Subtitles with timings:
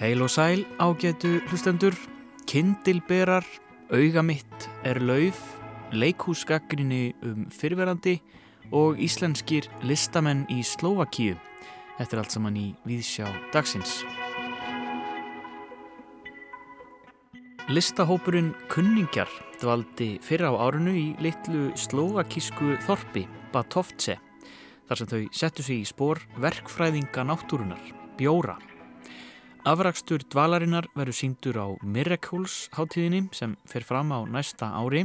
[0.00, 1.92] Heil og sæl ágætu hlustendur,
[2.48, 3.44] kindilberar,
[3.92, 5.36] auga mitt er lauf,
[5.92, 8.22] leikhúsgaggrinni um fyrverandi
[8.72, 11.36] og íslenskir listamenn í Slovakíu.
[11.98, 14.00] Þetta er allt saman í Víðsjá dagsins.
[17.68, 19.28] Listahópurinn Kunningjar
[19.60, 24.16] dvaldi fyrra á árunu í litlu slovakísku þorpi Batovce
[24.90, 27.82] þar sem þau settu sig í spór verkfræðinga náttúrunar,
[28.18, 28.56] bjóra.
[29.70, 35.04] Afrakstur dvalarinnar verður síndur á Miracles hátíðinni sem fer fram á næsta ári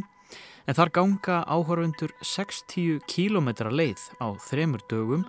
[0.65, 5.25] en þar ganga áhörfundur 60 km leið á þremur dögum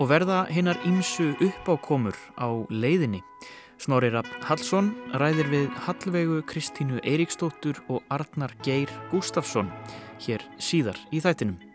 [0.00, 3.22] og verða hinnar ímsu uppákomur á leiðinni.
[3.78, 9.70] Snorri Rapp Hallsson ræðir við Hallvegu Kristínu Eiríksdóttur og Arnar Geir Gustafsson
[10.22, 11.71] hér síðar í þættinum.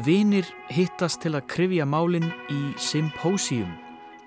[0.00, 3.72] Vinir hittast til að krifja málinn í symposium,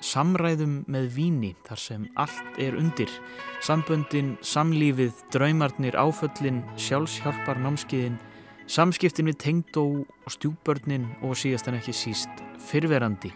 [0.04, 3.10] samræðum með víni þar sem allt er undir,
[3.64, 8.20] samböndin, samlífið, draumarnir, áföllin, sjálfshjálpar námskiðin,
[8.70, 13.34] samskiptin við tengdó og stjúbörnin og síðast en ekki síst fyrverandi.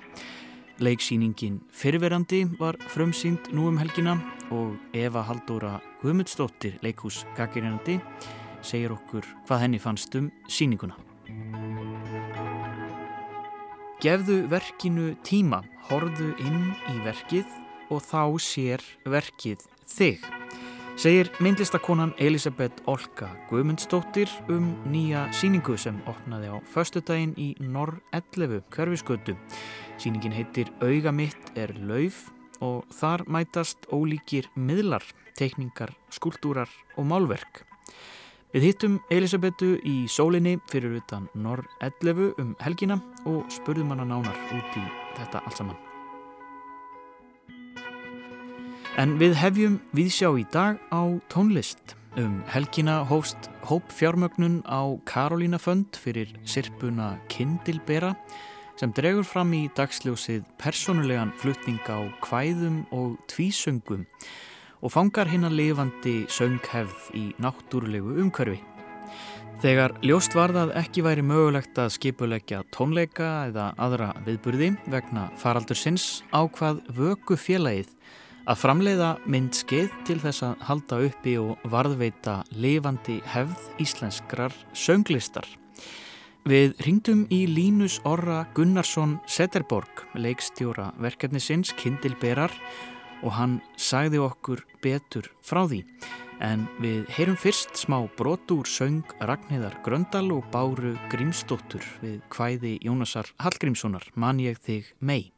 [0.77, 4.19] Leiksýningin Fyrverandi var frumsýnd nú um helgina
[4.53, 7.97] og Eva Haldóra Guðmundsdóttir, leikhús Gagginandi,
[8.61, 10.99] segir okkur hvað henni fannst um síninguna.
[13.97, 17.49] Gefðu verkinu tíma, horðu inn í verkið
[17.89, 20.21] og þá sér verkið þig.
[21.01, 28.63] Segir myndlistakonan Elisabeth Olka Guðmundsdóttir um nýja síningu sem opnaði á förstudaginn í Norr 11
[28.73, 29.33] Körfiskötu.
[29.97, 32.27] Síningin heitir Auga mitt er lauf
[32.61, 35.05] og þar mætast ólíkir miðlar,
[35.37, 37.66] teikningar, skúltúrar og málverk.
[38.55, 42.95] Við hittum Elisabetu í sólinni fyrir utan Norr 11 um helgina
[43.27, 44.83] og spurðum hana nánar út í
[45.17, 45.75] þetta allt saman.
[48.97, 51.97] En við hefjum viðsjá í dag á tónlist.
[52.15, 58.15] Um helgina hófst hóp fjármögnun á Karolína Fönd fyrir sirpuna Kindilbera
[58.79, 64.07] sem dregur fram í dagsljósið personulegan flutning á kvæðum og tvísöngum
[64.81, 68.59] og fangar hinn að lifandi sönghefð í náttúrulegu umhverfi.
[69.57, 76.21] Þegar ljóst varðað ekki væri mögulegt að skipuleggja tónleika eða aðra viðburði vegna faraldur sinns
[76.29, 77.89] ákvað vöku félagið
[78.47, 85.47] að framleiða myndskeið til þess að halda uppi og varðveita lifandi hefð íslenskrar sönglistar.
[86.47, 92.53] Við ringdum í Línus Orra Gunnarsson Setterborg, leikstjóra verkefnisins Kindilberar
[93.23, 95.83] og hann sagði okkur betur frá því.
[96.43, 103.31] En við heyrum fyrst smá brotur söng Ragnhildar Gröndal og Báru Grímsdóttur við hvæði Jónasar
[103.41, 105.31] Hallgrímssonar Man ég þig mei.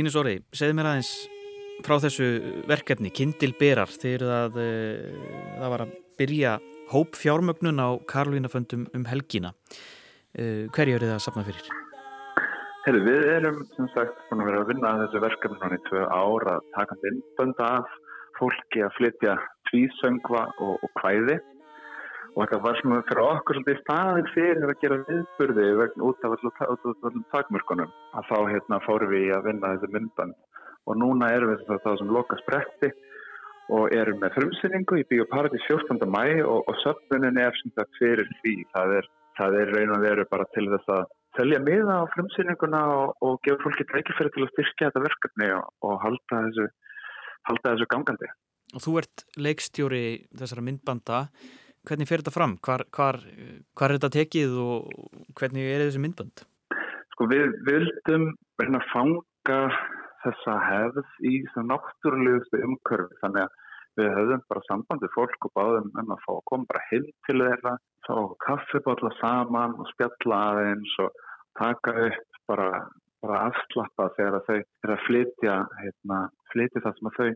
[0.00, 1.08] Línu Sori, segð mér aðeins
[1.84, 2.26] frá þessu
[2.64, 6.52] verkefni, Kindilberar, þegar það, uh, það var að byrja
[6.88, 9.50] hóp fjármögnun á Karolínaföndum um helgina.
[10.32, 11.68] Uh, hverju eru það að sapna fyrir?
[12.86, 15.84] Herru, við erum sem sagt búin að vera að vinna að þessu verkefni núna í
[15.90, 17.94] tvö ára að taka innbönda af
[18.40, 19.36] fólki að flytja
[19.68, 21.36] tvísöngva og, og kvæði
[22.34, 25.68] og þetta var svona fyrir okkur svolítið staðið fyrir að gera viðburði
[26.08, 26.34] út af
[26.66, 27.92] allum takmörkunum.
[28.16, 30.36] Að þá hérna fórum við að vinna þessi myndband.
[30.88, 32.90] Og núna erum við það sem loka spretti
[33.70, 36.02] og erum með frumsynningu í Bíoparadís 14.
[36.10, 38.54] mæ og, og söfnunin er svona fyrir því.
[38.74, 41.04] Það er, það er raun og veru bara til þess að
[41.38, 45.68] telja miða á frumsynninguna og, og gefa fólki tækifæri til að styrkja þetta verkefni og,
[45.86, 46.70] og halda þessu
[47.48, 48.30] halda þessu gangandi.
[48.74, 50.04] Og þú ert leikstjóri
[50.38, 51.20] þessara myndbanda
[51.88, 52.56] hvernig fer þetta fram?
[52.64, 53.20] Hvar, hvar,
[53.78, 54.90] hvar er þetta tekið og
[55.38, 56.44] hvernig er þessi myndbönd?
[57.14, 58.30] Sko við vildum
[58.60, 59.58] verðin að fanga
[60.24, 61.34] þessa hefð í
[61.70, 63.58] náttúrulegustu umkörfi þannig að
[63.98, 67.38] við höfðum bara sambandið fólk og báðum um að fá að koma bara heim til
[67.40, 67.74] þeirra,
[68.06, 71.24] fá kaffibotla saman og spjalla aðeins og
[71.58, 72.68] taka upp bara,
[73.24, 76.20] bara afslappa þegar þau er að flytja, hérna,
[76.52, 77.28] flytja það sem þau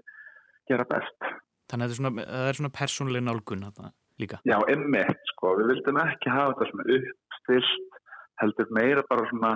[0.70, 1.28] gera best.
[1.72, 4.40] Þannig að það er svona, svona persónuleg nálgun þarna líka.
[4.48, 5.54] Já, emmitt, sko.
[5.60, 7.98] Við vildum ekki hafa þetta svona uppstilt,
[8.42, 9.52] heldur meira bara svona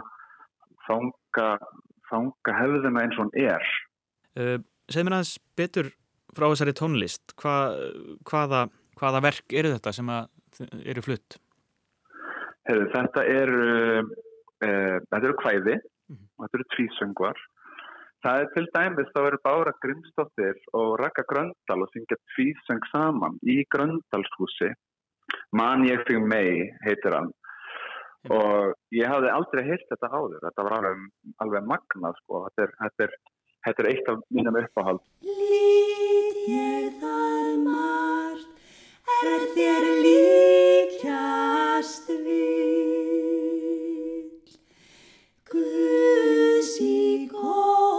[0.86, 1.48] þanga,
[2.10, 3.72] þanga hefðina eins og hann er.
[4.38, 4.58] Uh,
[4.88, 5.90] Segð mér aðeins betur
[6.36, 7.34] frá þessari tónlist.
[7.40, 7.56] Hva,
[8.28, 8.64] hvaða,
[8.96, 11.36] hvaða verk eru þetta sem eru flutt?
[12.68, 13.60] Hefur, þetta eru,
[14.64, 16.30] uh, þetta eru kvæði mm -hmm.
[16.44, 17.46] þetta eru tvísöngvar.
[18.26, 23.38] Það er til dæmis, þá eru Bára Grimstóttir og Raka Gröndal og syngja tvísöng saman
[23.46, 24.72] í Gröndalshúsi.
[25.52, 27.30] Man ég fyrir mei heitir hann
[28.26, 30.98] og ég hafði aldrei heilt þetta áður þetta var alveg,
[31.44, 32.34] alveg magnað sko.
[32.48, 33.10] þetta, er, þetta, er,
[33.66, 38.50] þetta er eitt af mínum uppáhald Lít ég þar margt
[39.28, 42.58] er þér líkjast vil
[45.48, 46.86] Guðs í
[47.30, 47.97] góðum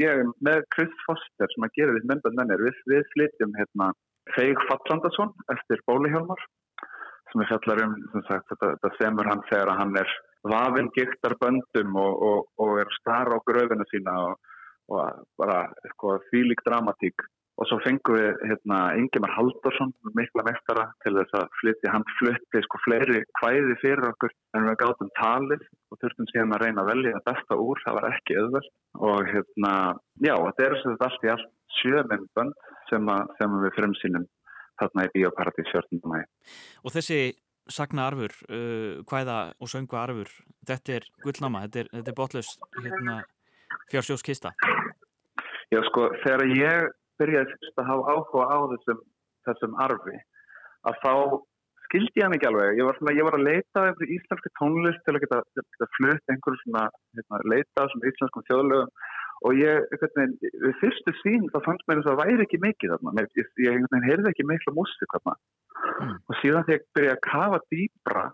[0.00, 3.90] ég með Chris Foster sem að gera því myndböndinir við, við flyttjum hérna
[4.36, 6.42] Feig Fallandason eftir Bóli Hjálmar
[7.30, 10.14] sem er fjallar um sem sagt, þetta, þetta semur hann þegar hann er
[10.50, 14.56] vafinn giktar böndum og, og, og er starra á gröfinu sína og,
[14.90, 17.26] og bara eitthvað þvílík dramatík
[17.60, 22.62] og svo fengum við hérna Ingemar Haldarsson mikla mestara til þess að flytja hann flytti
[22.64, 26.90] sko fleiri kvæði fyrir okkur en við gátum talið og þurftum síðan að reyna að
[26.94, 28.70] velja það besta úr, það var ekki auðvöld
[29.10, 29.72] og hérna,
[30.24, 34.26] já, þetta er þess að allt í allt sjömyndbönd sem, að, sem við frumsýnum
[34.80, 36.00] þarna í Bíóparadís 14.
[36.08, 36.22] mæ.
[36.84, 37.20] Og þessi
[37.70, 40.32] sagna arfur, uh, hvæða og söngu arfur,
[40.66, 43.18] þetta er gullnáma, þetta er, þetta er botlaus hérna,
[43.92, 44.54] fjársjóskista.
[45.70, 46.88] Já, sko, þegar ég
[47.20, 49.00] byrjaði fyrst að hafa áhuga á þessum,
[49.48, 50.18] þessum arfi,
[50.88, 51.14] að þá
[51.90, 52.76] skildi ég hann ekki alveg.
[52.78, 56.34] Ég var, svona, ég var að leita einhverju íslensku tónlist til að geta, geta flutt
[56.34, 56.84] einhverju svona,
[57.18, 58.92] hérna, leita sem íslenskum þjóðlögum
[59.48, 60.36] og ég, veginn,
[60.66, 63.24] við fyrstu sín þá fannst mér þess að væri ekki mikið þarna.
[63.24, 65.36] Ég, ég, ég heyrði ekki miklu músík þarna.
[65.80, 66.14] Mm.
[66.28, 68.26] Og síðan þegar ég byrjaði að kafa dýbra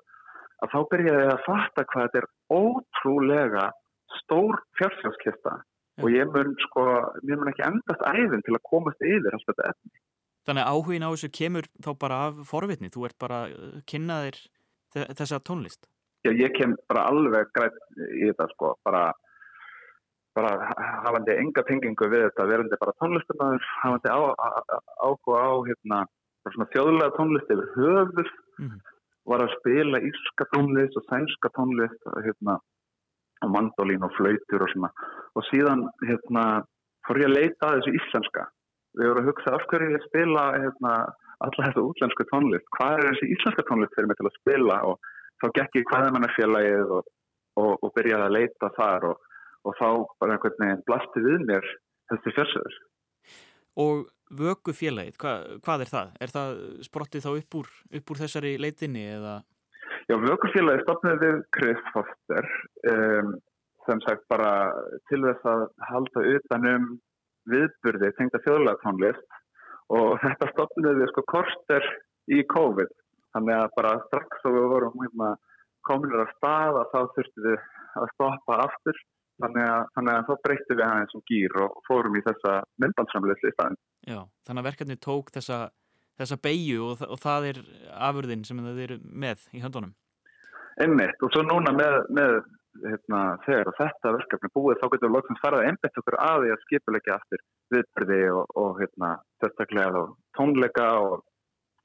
[0.65, 2.29] að þá byrjaði ég að fatta hvað þetta er
[2.59, 3.67] ótrúlega
[4.21, 5.57] stór fjársjóskista
[6.03, 6.85] og ég mun sko,
[7.25, 9.93] ég mun ekki endast æðin til að komast yfir allt þetta efni.
[10.47, 13.39] Þannig að áhugin á þessu kemur þá bara af forvitni, þú ert bara
[13.91, 14.39] kynnaðir
[14.95, 15.89] þessa tónlist.
[16.27, 19.09] Já, ég kem bara alveg grætt í þetta sko, bara,
[20.37, 20.53] bara
[21.07, 26.01] hafandi enga tengingu við þetta, verandi bara tónlistarnar, hafandi áhuga á hérna,
[26.51, 28.81] svona þjóðlega tónlist yfir höfur, mm -hmm.
[29.33, 32.59] var að spila írska tónlist og sænska tónlist hérna,
[33.45, 34.91] og mandolín og flautur og svona.
[35.37, 36.45] Og síðan hérna
[37.07, 38.47] fór ég að leita að þessu íslenska.
[38.97, 40.95] Við vorum að hugsa af hverju ég spila hérna,
[41.45, 42.69] alla þetta útlensku tónlist?
[42.79, 44.81] Hvað er þessi íslenska tónlist fyrir mig til að spila?
[44.89, 45.13] Og
[45.43, 47.09] þá gekk ég hvaða manna félagið og,
[47.61, 49.33] og, og byrjaði að leita þar og,
[49.67, 49.89] og þá
[50.21, 51.73] bara einhvern veginn blasti við mér
[52.13, 52.79] þessi fjörsöður
[53.77, 56.15] Og vöku félagið, Hva, hvað er það?
[56.25, 56.55] Er það
[56.87, 57.69] sprottið þá upp úr,
[58.01, 59.35] upp úr þessari leitinni eða
[60.07, 62.47] Já, vökufélagi stopnið við Chris Foster
[62.93, 63.33] um,
[63.87, 64.53] sem sagt bara
[65.11, 66.87] til þess að halda utanum
[67.51, 69.41] viðburði, tengda þjóðlega tónlist.
[69.95, 71.91] Og þetta stopnið við sko korster
[72.35, 72.95] í COVID.
[73.37, 75.35] Þannig að bara strax og við vorum hérna,
[75.87, 77.67] kominir að stað að þá þurftum við
[78.01, 79.03] að stoppa aftur.
[79.43, 83.51] Þannig að, þannig að þá breyttum við aðeins um gýr og fórum í þessa myndbandsframleysli
[83.51, 83.81] í staðin.
[84.09, 85.59] Já, þannig að verkefni tók þessa,
[86.21, 87.63] þessa beigju og, og það er
[88.09, 89.95] afurðin sem það eru með í höndunum.
[90.83, 92.35] Einmitt og svo núna með, með
[92.85, 96.51] hérna, þegar þetta verkefni búið þá getur við lóksins farað að einbætt okkur að því
[96.53, 97.45] að skipulegja aftur
[97.75, 101.25] viðbyrði og, og hérna, sérstaklega og tónleika og,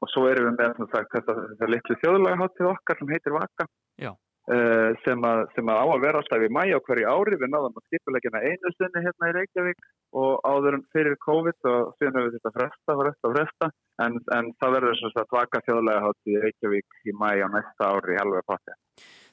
[0.01, 3.67] og svo erum við með sagt, þetta, þetta litlu þjóðlega háttið okkar sem heitir Vaka
[4.01, 4.11] Já.
[4.51, 7.51] Uh, sem, að, sem að á að vera alltaf í mæja á hverju ári við
[7.53, 9.89] náðum að skipulegjana einu sinni hérna í Reykjavík
[10.21, 13.71] og áður fyrir COVID og síðan hefur þetta fresta, fresta, fresta
[14.05, 17.91] en, en það verður svo að Vaka þjóðlega háttið í Reykjavík í mæja á næsta
[17.95, 18.77] ári í alveg patti.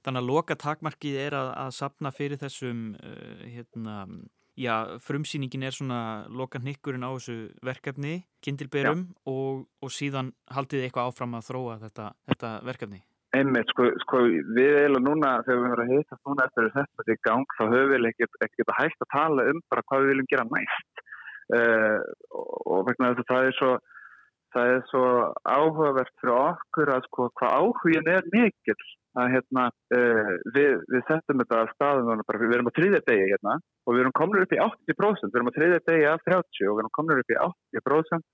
[0.07, 3.97] Þannig að loka takmarkið er að, að sapna fyrir þessum uh, hérna,
[4.59, 11.11] já, frumsýningin er svona loka nikkurinn á þessu verkefni, kindilberum og, og síðan haldið eitthvað
[11.11, 13.03] áfram að þróa þetta, þetta verkefni.
[13.37, 17.17] Einmitt, sko, sko við eiginlega núna þegar við verðum að heita núna eftir þetta til
[17.27, 20.29] gang þá höfum við ekkert ekkert að hægt að tala um bara hvað við viljum
[20.31, 21.03] gera næst.
[21.49, 21.99] Uh,
[22.73, 23.71] og vegna þess að það er svo
[24.57, 25.05] það er svo
[25.45, 28.89] áhugavert fyrir okkur að sko hvað áhugin er mikill.
[29.19, 29.69] Að hérna
[29.99, 33.93] uh, við, við settum þetta að staðum bara, við erum á þriðja degi hérna og
[33.93, 36.85] við erum komin upp í 80% við erum á þriðja degi af 30 og við
[36.85, 38.29] erum komin upp í 80%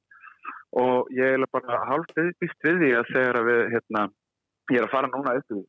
[0.85, 4.11] og ég er bara hálf viðbyggt við því að segja að við hérna
[4.73, 5.63] ég er að fara núna upp í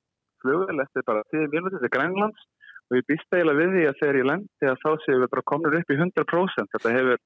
[0.44, 2.46] flugvel eftir bara 10 minúti til Grænlands
[2.90, 5.50] og ég býst eiginlega við því að þegar ég lendi að þá séum við bara
[5.52, 7.24] komin upp í 100% þetta hefur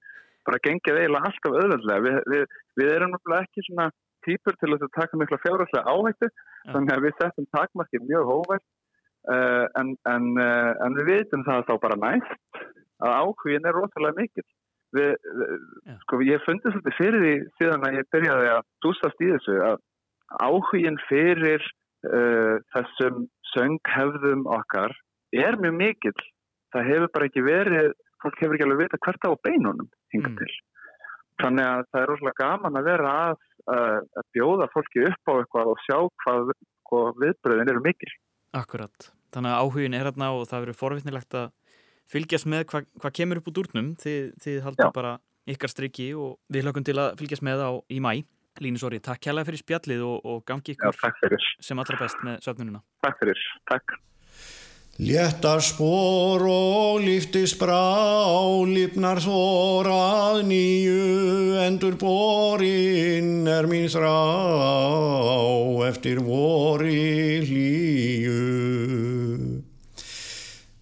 [0.48, 3.90] bara gengið eiginlega alltaf öðvöldlega við, við, við erum náttúrulega ekki svona
[4.26, 6.72] týpur til að taka mikla fjárhærslega áhættu ja.
[6.74, 8.66] þannig að við setjum takmarkið mjög hóvært
[9.34, 12.64] uh, en, en, uh, en við veitum það þá bara næst
[13.00, 14.48] að áhugin er rosalega mikil
[14.96, 15.14] við,
[15.88, 16.00] ja.
[16.06, 19.78] sko ég fundið svolítið fyrir því síðan að ég byrjaði að dústast í þessu að
[20.38, 21.64] áhugin fyrir
[22.06, 24.94] uh, þessum sönghefðum okkar
[25.34, 26.22] er mjög mikill.
[26.74, 27.94] Það hefur bara ekki verið
[28.24, 30.50] fólk hefur ekki alveg vita hvert á beinunum hinga til.
[30.50, 30.66] Mm.
[31.40, 35.34] þannig að það er rosalega gaman að vera að, að, að bjóða fólki upp á
[35.40, 36.52] eitthvað og sjá hvað,
[36.90, 38.10] hvað viðbröðin eru mikil.
[38.60, 41.48] Akkurat, þannig að áhugin er hérna og það verður forvittnilegt að
[42.10, 45.14] fylgjast með hvað hva kemur upp úr durnum þið, þið haldur bara
[45.50, 48.12] ykkar striki og við hlökkum til að fylgjast með á í mæ
[48.60, 52.40] Línu Sori, takk kærlega fyrir spjallið og, og gangi ykkur Já, sem allra best með
[52.44, 52.82] söfnununa.
[53.06, 54.00] Takk fyrir, takk.
[55.00, 57.80] Léttar spór og líftis brá,
[58.68, 64.12] lífnar þórað nýju, endur borin er mín þrá,
[65.88, 68.44] eftir vori hlýju.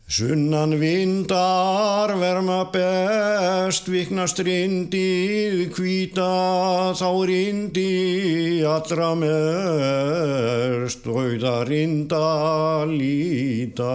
[0.10, 12.24] Sunnan vindar verma best, vikna strindið hvita, þá rindi allra mest, auða rinda
[12.88, 13.92] líta.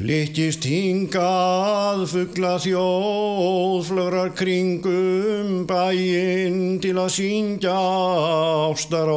[0.00, 7.76] Flyttist hingað fuggla þjóð, flögrar kringum bæinn til að syngja
[8.72, 9.12] ástaróð,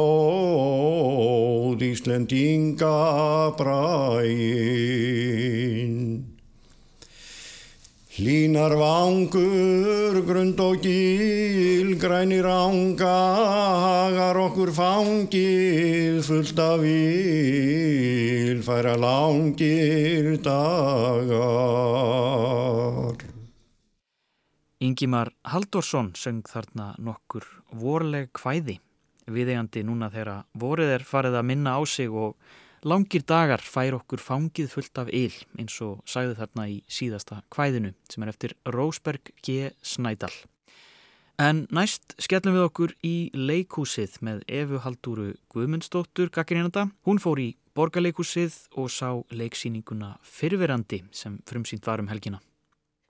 [1.88, 2.92] Íslendinga
[3.56, 4.84] bræinn.
[8.14, 13.10] Hlínar vangur, grund og gíl, grænir ánga,
[13.82, 21.34] hagar okkur fangir, fullt af vil, færa langir dagar.
[24.78, 27.42] Ingimar Haldorsson söng þarna nokkur
[27.74, 28.78] vorleg kvæði,
[29.26, 32.38] viðegandi núna þegar vorið er farið að minna á sig og
[32.84, 37.94] Langir dagar fær okkur fangið fullt af yl eins og sagði þarna í síðasta kvæðinu
[38.12, 39.70] sem er eftir Rósberg G.
[39.80, 40.34] Snædal.
[41.40, 46.90] En næst skellum við okkur í leikúsið með Efu Haldúru Guðmundsdóttur Gagginínanda.
[47.08, 52.44] Hún fór í borgarleikúsið og sá leiksýninguna Fyrverandi sem frumsýnt var um helgina.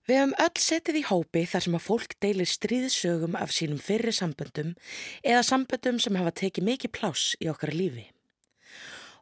[0.07, 4.14] Við hefum öll setið í hópi þar sem að fólk deilir stríðsögum af sínum fyrri
[4.14, 4.76] samböndum
[5.25, 8.13] eða samböndum sem hafa tekið mikið pláss í okkar lífi.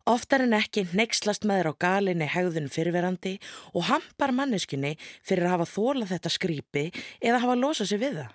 [0.03, 3.37] Oftar en ekki neykslast með þér á galinni hegðun fyrirverandi
[3.71, 6.83] og hampar manneskunni fyrir að hafa þóla þetta skrýpi
[7.23, 8.33] eða hafa losa sig við það.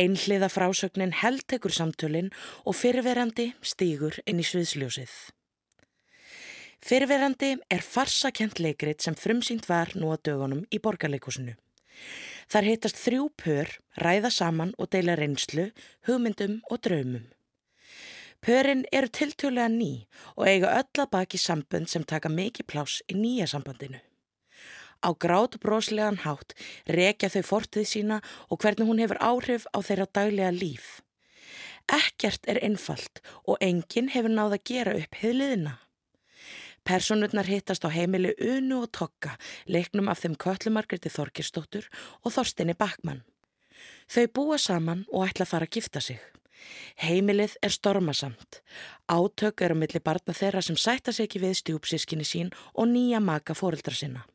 [0.00, 2.30] Einhliða frásögnin held tekur samtölinn
[2.64, 5.12] og fyrirverandi stýgur inn í sviðsljósið.
[6.82, 11.52] Fyrirverandi er farsakent leikrit sem frumsýnt var nú að dögunum í borgarleikusinu.
[12.48, 13.68] Þar heitast þrjú pör,
[14.00, 15.68] ræða saman og deila reynslu,
[16.08, 17.28] hugmyndum og draumum.
[18.42, 23.14] Pörin eru tiltölulega ný og eiga öll að baki sambund sem taka mikið plás í
[23.14, 24.00] nýja sambandinu.
[25.06, 26.56] Á grátu bróslegan hátt
[26.86, 28.18] rekja þau fortið sína
[28.50, 30.98] og hvernig hún hefur áhrif á þeirra daglega líf.
[31.86, 35.78] Ekkert er einfalt og enginn hefur náð að gera upp heiliðina.
[36.82, 39.36] Personurnar hittast á heimili Unu og Tokka,
[39.70, 41.86] leiknum af þeim Köllumargreti Þorkirstóttur
[42.26, 43.22] og Þorstinni Bakmann.
[44.10, 46.18] Þau búa saman og ætla að fara að gifta sig.
[47.02, 48.60] Heimilið er stormasamt.
[49.08, 53.56] Átök eru millir barna þeirra sem sætta sig ekki við stjúpsískinni sín og nýja maka
[53.58, 54.26] fóreldra sinna.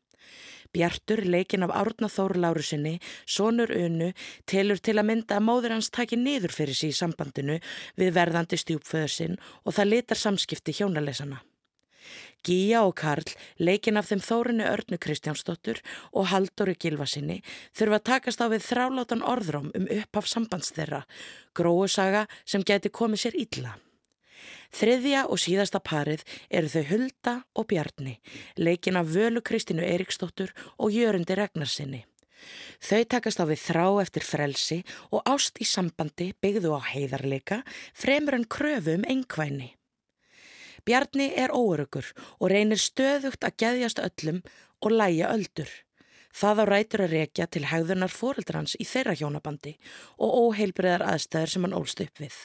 [0.72, 4.10] Bjartur, leikin af Árna Þóru Lárusinni, sonur Unu,
[4.44, 7.56] telur til að mynda að móður hans taki niður fyrir sí í sambandinu
[7.96, 11.40] við verðandi stjúpföður sinn og það litar samskipti hjónalesana.
[12.46, 13.26] Gíja og Karl,
[13.58, 17.40] leikin af þeim Þórinu Örnu Kristjánsdóttur og Haldóri Gilvasinni
[17.76, 21.02] þurfa að takast á við þrálátan orðróm um upphaf sambands þeirra,
[21.52, 23.74] gróusaga sem geti komið sér illa.
[24.74, 28.18] Þriðja og síðasta parið eru þau Hulda og Bjarni,
[28.60, 32.04] leikin af Völu Kristínu Eriksdóttur og Jörundi Regnarsinni.
[32.84, 34.78] Þau takast á við þrá eftir frelsi
[35.10, 37.64] og ást í sambandi byggðu á heiðarleika
[37.96, 39.72] fremur en kröfu um engvæni.
[40.88, 42.06] Bjarni er óörugur
[42.40, 44.38] og reynir stöðugt að geðjast öllum
[44.80, 45.68] og læja öldur.
[46.32, 49.74] Það á rætur að rekja til hegðunar fóreldrans í þeirra hjónabandi
[50.16, 52.38] og óheilbriðar aðstæður sem hann ólst upp við.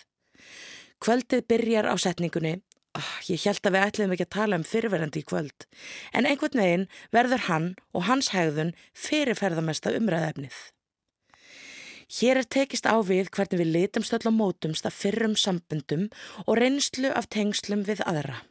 [1.03, 2.53] Kvöldið byrjar á setningunni,
[2.99, 5.67] oh, ég held að við ætlum ekki að tala um fyrirverandi í kvöld,
[6.11, 10.57] en einhvern veginn verður hann og hans hegðun fyrirferðamesta umræðefnið.
[12.11, 16.09] Hér er tekist á við hvernig við litumst öll á mótumst að fyrrum sambundum
[16.45, 18.41] og reynslu af tengslum við aðra.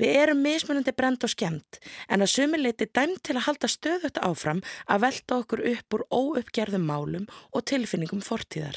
[0.00, 1.78] Við erum mismunandi brend og skemmt
[2.08, 6.04] en að sumi liti dæmt til að halda stöðut áfram að velta okkur upp úr
[6.10, 8.76] óuppgerðum málum og tilfinningum fortíðar.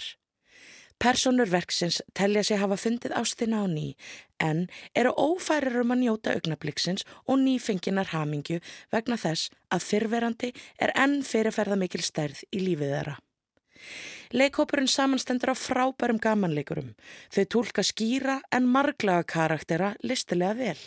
[0.97, 3.93] Personur verksins telja sig hafa fundið ástina á ný
[4.41, 4.65] en
[4.97, 8.57] eru ófærir um að njóta augnabliksins og nýfenginar hamingju
[8.93, 10.51] vegna þess að fyrverandi
[10.81, 13.17] er enn fyrirferða mikil stærð í lífið þeirra.
[14.33, 16.93] Leikhópurinn samanstendur á frábærum gamanleikurum.
[17.33, 20.79] Þau tólka skýra en marglaga karaktera listilega vel.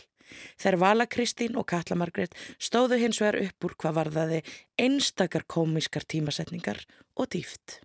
[0.61, 4.41] Þeir Vala Kristín og Katla Margret stóðu hins vegar upp úr hvað varðaði
[4.79, 6.85] einstakar komískar tímasetningar
[7.17, 7.81] og dýft.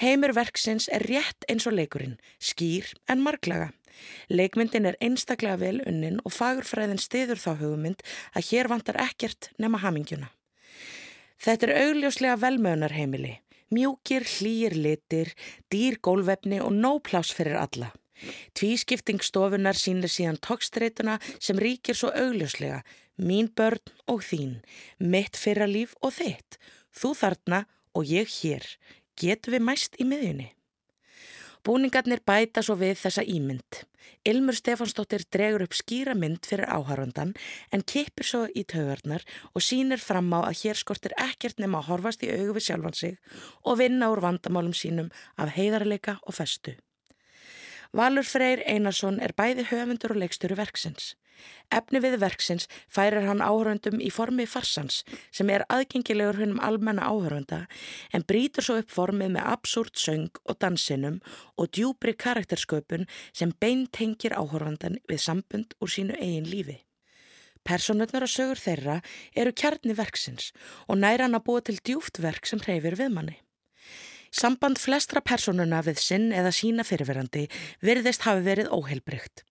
[0.00, 3.70] Heimur verksins er rétt eins og leikurinn, skýr en marglaga.
[4.32, 8.00] Leikmyndin er einstaklega vel unnin og fagurfræðin stiður þá hugmynd
[8.32, 10.30] að hér vantar ekkert nema hamingjuna.
[11.42, 13.34] Þetta er augljóslega velmöðunarheimili,
[13.72, 15.32] mjúkir, hlýjir litir,
[15.72, 17.90] dýr gólvefni og nóplás fyrir alla.
[18.54, 22.82] Tvískiptingstofunar sínir síðan tókstreituna sem ríkir svo augljóslega,
[23.18, 24.60] mín börn og þín,
[24.98, 26.60] mitt fyrralíf og þitt,
[26.94, 27.64] þú þarna
[27.98, 28.66] og ég hér,
[29.18, 30.52] getum við mæst í miðjunni.
[31.62, 33.84] Búningarnir bæta svo við þessa ímynd.
[34.26, 37.36] Ilmur Stefansdóttir dregur upp skýra mynd fyrir áharfandan
[37.70, 39.22] en kipir svo í taugarnar
[39.54, 42.98] og sínir fram á að hér skortir ekkert nema að horfast í augu við sjálfan
[42.98, 43.18] sig
[43.62, 46.74] og vinna úr vandamálum sínum af heiðarleika og festu.
[47.94, 51.12] Valur Freyr Einarsson er bæði höfundur og leikstöru verksins.
[51.72, 57.64] Efni við verksins færir hann áhöröndum í formi farsans sem er aðgengilegur húnum almenna áhörönda
[58.12, 61.20] en brítur svo upp formið með absúrt söng og dansinum
[61.56, 66.82] og djúbri karaktersköpun sem beintengir áhöröndan við sambund úr sínu eigin lífi.
[67.62, 68.98] Personurnar og sögur þeirra
[69.38, 70.50] eru kjarni verksins
[70.88, 73.38] og næra hann að búa til djúft verk sem hreyfir við manni.
[74.32, 77.46] Samband flestra personuna við sinn eða sína fyrirverandi
[77.84, 79.44] virðist hafi verið óheilbrygt.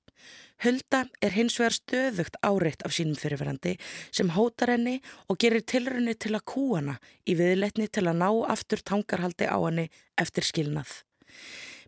[0.61, 3.77] Hulda er hins vegar stöðugt áreitt af sínum fyrirverandi
[4.13, 8.29] sem hótar henni og gerir tilrunni til að kú hana í viðletni til að ná
[8.53, 9.87] aftur tangarhaldi á henni
[10.21, 11.01] eftir skilnað.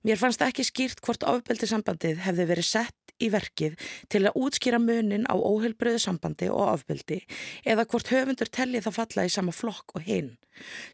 [0.03, 3.77] Mér fannst ekki skýrt hvort ofbeldi sambandið hefði verið sett í verkið
[4.11, 7.21] til að útskýra munin á óheilbröðu sambandi og ofbeldi
[7.61, 10.33] eða hvort höfundur tellið það falla í sama flokk og hinn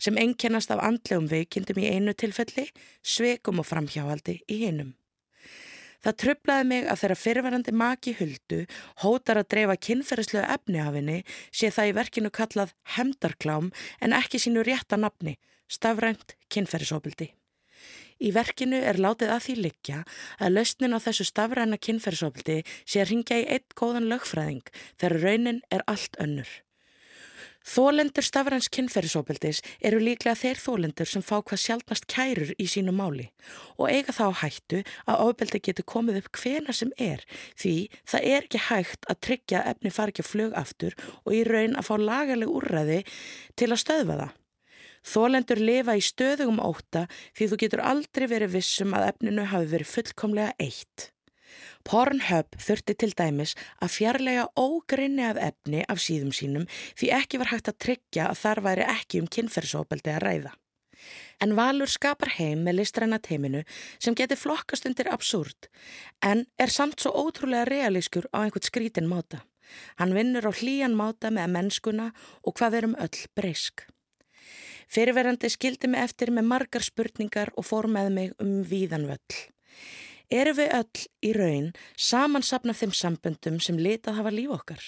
[0.03, 2.69] sem ennkennast af andlegum veikindum í einu tilfelli,
[3.03, 4.93] sveikum og framhjáhaldi í hinnum.
[5.99, 8.59] Það tröflaði mig að þeirra fyrirverandi maki huldu
[9.03, 11.17] hótar að dreifa kynferðislega efni af henni
[11.51, 13.67] sé það í verkinu kallað hemdarklám
[13.99, 15.35] en ekki sínu rétta nafni,
[15.67, 17.33] stafrænt kynferðisofbildi.
[18.19, 19.99] Í verkinu er látið að því liggja
[20.39, 25.61] að lausnin á þessu stafræna kynferðisofbildi sé að ringja í eitt góðan lögfræðing þegar raunin
[25.71, 26.49] er allt önnur.
[27.67, 33.27] Þólendur stafræns kynferðisofbildis eru líklega þeir þólendur sem fá hvað sjálfnast kærur í sínu máli
[33.75, 37.25] og eiga þá hættu að ofbildi getur komið upp hvena sem er
[37.59, 37.75] því
[38.07, 40.95] það er ekki hægt að tryggja efni ekki flög aftur
[41.25, 43.03] og í raun að fá lagaleg úrræði
[43.59, 44.33] til að stöðva það.
[45.09, 49.93] Þólendur lifa í stöðugum óta því þú getur aldrei verið vissum að efninu hafi verið
[49.93, 51.11] fullkomlega eitt.
[51.87, 56.65] Pornhub þurfti til dæmis að fjarlæga ógrinni af efni af síðum sínum
[56.99, 60.55] því ekki var hægt að tryggja að þar væri ekki um kynferðsóbeldi að ræða.
[61.39, 63.61] En Valur skapar heim með listræna teiminu
[63.97, 65.69] sem getur flokkast undir absúrt
[66.25, 69.45] en er samt svo ótrúlega realískur á einhvert skrítin máta.
[70.01, 72.09] Hann vinnur á hlýjan máta með mennskuna
[72.43, 73.85] og hvað verum öll breysk.
[74.89, 79.41] Fyrirverandi skildi mig eftir með margar spurningar og fór með mig um víðanvöll.
[80.29, 84.81] Eru við öll í raun samansapna þeim samböndum sem litað hafa líf okkar?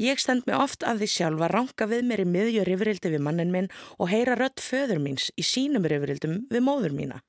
[0.00, 3.24] Ég stend mig oft að því sjálf að ranka við mér í miðjur yfirildi við
[3.24, 3.68] mannin minn
[4.00, 7.20] og heyra rött föður míns í sínum yfirildum við móður mína.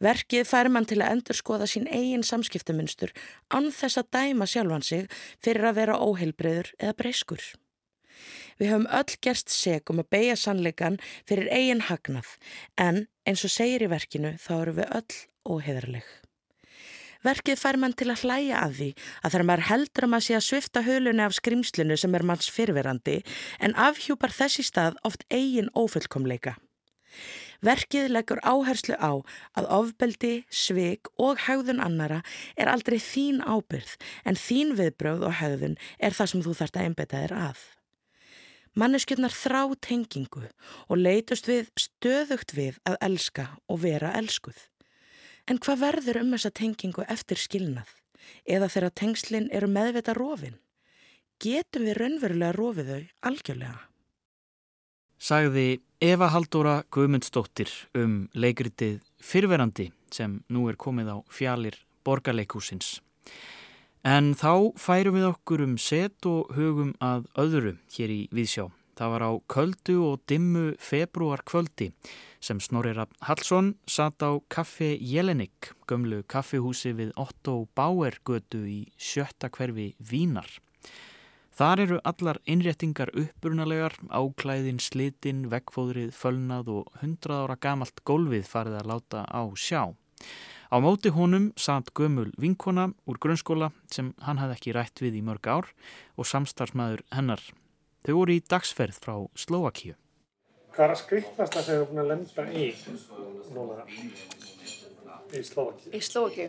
[0.00, 3.12] Verkið fær mann til að endur skoða sín eigin samskiptamunstur
[3.52, 5.10] án þess að dæma sjálfan sig
[5.44, 7.44] fyrir að vera óheilbreyður eða breyskur.
[8.56, 10.96] Við höfum öll gerst seg um að beigja sannleikan
[11.28, 12.32] fyrir eigin hagnað
[12.80, 16.19] en eins og segir í verkinu þá eru við öll óheðarleg.
[17.20, 18.88] Verkið fær mann til að hlæja að því
[19.20, 22.48] að þegar maður heldur að maður sé að svifta hölunni af skrimslinu sem er manns
[22.48, 23.18] fyrverandi
[23.60, 26.56] en afhjúpar þessi stað oft eigin ófullkomleika.
[27.60, 29.20] Verkið leggur áherslu á
[29.52, 32.22] að ofbeldi, svik og haugðun annara
[32.56, 36.88] er aldrei þín ábyrð en þín viðbröð og haugðun er það sem þú þarft að
[36.88, 37.60] einbeta þér að.
[38.80, 40.46] Manneskjöldnar þrá tengingu
[40.88, 44.56] og leitust við stöðugt við að elska og vera elskuð.
[45.50, 47.88] En hvað verður um þessa tengingu eftir skilnað?
[48.46, 50.60] Eða þegar tengslinn eru meðvita rofin?
[51.42, 53.80] Getum við raunverulega rofið þau algjörlega?
[55.18, 63.00] Sagði Eva Haldóra Guðmundsdóttir um leikritið Fyrverandi sem nú er komið á fjalir borgarleikúsins.
[64.06, 68.70] En þá færum við okkur um set og hugum að öðru hér í Víðsjá.
[68.96, 71.90] Það var á köldu og dimmu februar kvöldi
[72.40, 78.80] sem Snorri Rapp Hallsson satt á kaffi Jelenik, gömlu kaffihúsi við Otto Bauer götu í
[78.96, 80.48] sjötta hverfi Vínar.
[81.60, 88.78] Þar eru allar innréttingar uppbrunalegar, áklæðin, slitin, vekkfóðrið, fölnað og hundrað ára gamalt gólfið farið
[88.80, 89.92] að láta á sjá.
[90.72, 95.24] Á móti honum satt gömul vinkona úr grunnskóla sem hann hafði ekki rætt við í
[95.26, 95.72] mörg ár
[96.16, 97.42] og samstarfsmæður hennar.
[98.06, 99.99] Þau voru í dagsferð frá Slovakíu.
[100.80, 102.66] Hvað er að skriktast það sem þú er búin að lenda í
[103.52, 103.82] núna
[105.36, 105.90] í Slovaki?
[105.92, 106.46] Í Slovaki?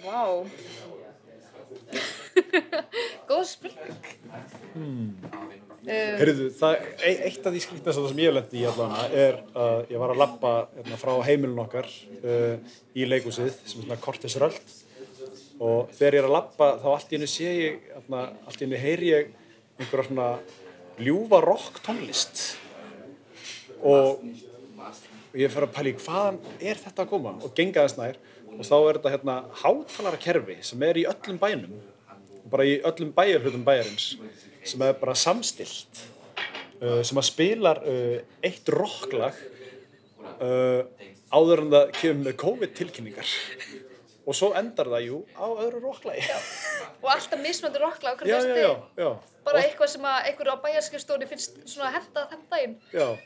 [0.00, 0.22] Vá.
[3.28, 4.08] Góð spurning.
[4.72, 5.12] Hmm.
[5.28, 9.92] Um, Heyrðu, það, e- eitt af því skriktast sem ég lendi í allana er að
[9.92, 14.76] ég var að lappa hérna, frá heimilin okkar uh, í leikúsið sem er svona kortisröld
[15.60, 18.70] og þegar ég er að lappa þá allt í hennu sé ég, hérna, allt í
[18.70, 19.34] hennu heyri ég
[19.76, 20.36] einhverja svona
[21.02, 22.44] ljúfa rock tónlist.
[23.86, 24.22] Og
[25.36, 27.34] ég fer að pæla í hvaðan er þetta að koma?
[27.44, 28.22] Og genga þess nær.
[28.56, 31.76] Og þá er þetta hérna hátalara kerfi sem er í öllum bænum
[32.50, 34.14] bara í öllum bæjarhlutum bæjarins
[34.66, 36.02] sem er bara samstilt
[36.82, 39.38] uh, sem að spilar uh, eitt rocklag
[40.38, 40.86] uh,
[41.34, 43.34] áður en það kemur með COVID tilkynningar
[44.26, 46.24] og svo endar það, jú, á öðru rocklagi
[47.00, 47.82] og alltaf mismöndur
[48.98, 49.10] já
[49.46, 52.74] Bara eitthvað sem að einhverju á bæjarskjöfstóni finnst svona henda þeim daginn.
[52.90, 53.18] já, og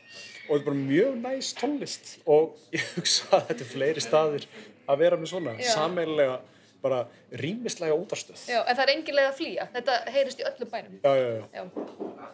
[0.51, 4.45] þetta er bara mjög næst tónlist og ég hugsa að þetta er fleiri staðir
[4.91, 5.71] að vera með svona Já.
[5.73, 6.37] sameiginlega
[6.83, 6.99] bara
[7.41, 9.65] rýmislega útarstöð Já, en það er engin leið að flýja.
[9.75, 10.95] Þetta heyrist í öllum bænum.
[11.05, 11.43] já, já, já.
[11.57, 11.63] Já.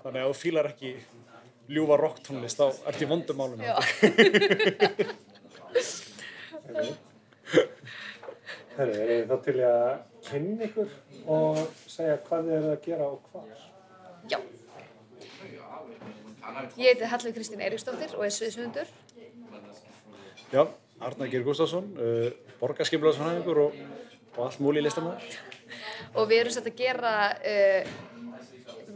[0.03, 0.91] þannig að þú fílar ekki
[1.77, 3.77] ljúfa rocktónlist þá ert í vondum málum Já.
[8.77, 9.85] Herri, er þið þá til að
[10.27, 10.91] kynna ykkur
[11.33, 13.63] og segja hvað þið eru að gera og hvað?
[14.33, 14.39] Já.
[16.77, 18.91] Ég heiti Hallveig Kristín Eiríksdóttir og er sviðsvöndur.
[20.53, 20.63] Já,
[21.01, 22.29] Arnar Geir Gustafsson, uh,
[22.61, 23.81] borgarskipulagsfræðingur og,
[24.37, 25.41] og allt múli listamæður.
[26.15, 27.91] og við erum sett að gera uh,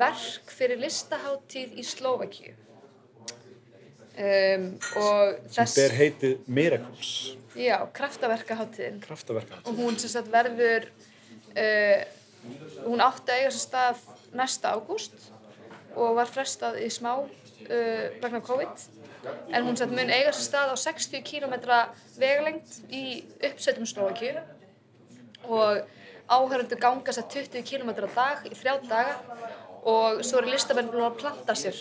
[0.01, 2.55] verk fyrir listaháttíð í Slovakíu.
[4.21, 7.13] Um, og sem þess, ber heitið Miracles,
[7.55, 9.61] já, kraftaverkaháttíðin kraftaverka.
[9.65, 10.89] og hún sem sagt verður,
[11.57, 12.03] uh,
[12.87, 14.05] hún átti að eiga sér stað
[14.37, 15.31] næsta ágúst
[15.97, 18.89] og var frestað í smá uh, vegna COVID.
[19.53, 21.55] En hún sem sagt mun eiga sér stað á 60 km
[22.19, 23.05] vegalengd í
[23.51, 24.41] uppsveitum Slovakíu
[25.51, 25.83] og
[26.31, 29.19] áhörundur ganga sér 20 km á dag í þrjá daga.
[29.81, 31.77] Og svo eru listamenn búin að planta sér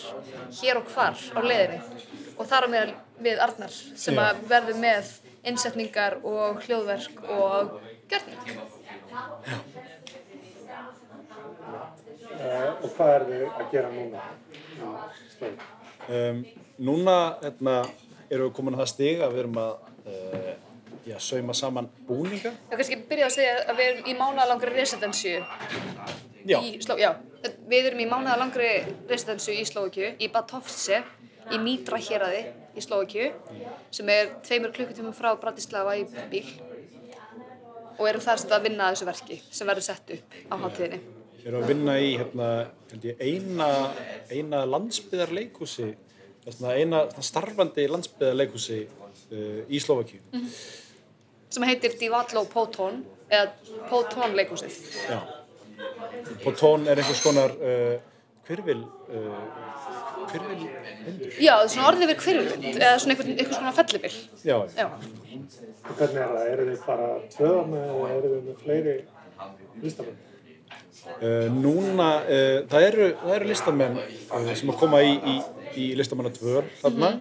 [0.56, 1.80] hér og hvar á leiðinni.
[2.40, 5.10] Og þar á meðal við Arnar sem að verður með
[5.46, 7.76] innsetningar og hljóðverk og
[8.10, 8.60] gjörning.
[12.40, 14.24] Uh, og hvað er þið að gera núna?
[16.10, 16.42] Um,
[16.80, 17.76] núna hérna,
[18.30, 19.72] erum við komin að það stig að við erum að
[20.06, 20.52] uh,
[21.08, 22.54] já, sauma saman búninga.
[22.70, 25.36] Er kannski byrja að segja að við erum í mánaðalangri residensju
[26.48, 26.96] Já, í Sló...
[27.00, 27.10] Já,
[27.68, 28.70] við erum í mánaðalangri
[29.10, 31.02] residensju í Slovakíu, í Batovce,
[31.52, 33.30] í Nitra héraði í Slovakíu,
[33.94, 36.46] sem er tveimur klukkutímum frá Bratislava í bíl.
[38.00, 41.00] og erum þar sem að vinna að þessu verki sem verður sett upp á hátíðinni.
[41.40, 42.46] Við erum að vinna í hérna,
[43.02, 43.66] ég, eina,
[44.32, 45.88] eina landsbyðarleikhúsi,
[46.46, 50.22] svona eina starfandi landsbyðarleikhúsi uh, í Slovakíu.
[51.50, 53.50] sem heitir Divadlo Potón eða
[53.90, 54.76] Potón leikhúsið.
[55.10, 55.20] Já.
[56.44, 57.96] Potón er einhvers konar uh,
[58.46, 59.40] hvirfil, uh,
[60.30, 60.64] hvirfil
[61.06, 61.36] vindur.
[61.40, 64.14] Já, er svona orðið við hverjulund eða svona einhvers konar fellibil.
[64.46, 64.86] Já, Já.
[65.90, 66.48] Og Hvernig er það?
[66.54, 68.96] Eru þið bara tvöðarna eða eru þið með fleiri
[69.84, 70.18] listamenn?
[71.20, 75.36] uh, núna, uh, það eru, það eru listamenn uh, sem að koma í, í,
[75.80, 77.14] í listamannatvör þarna.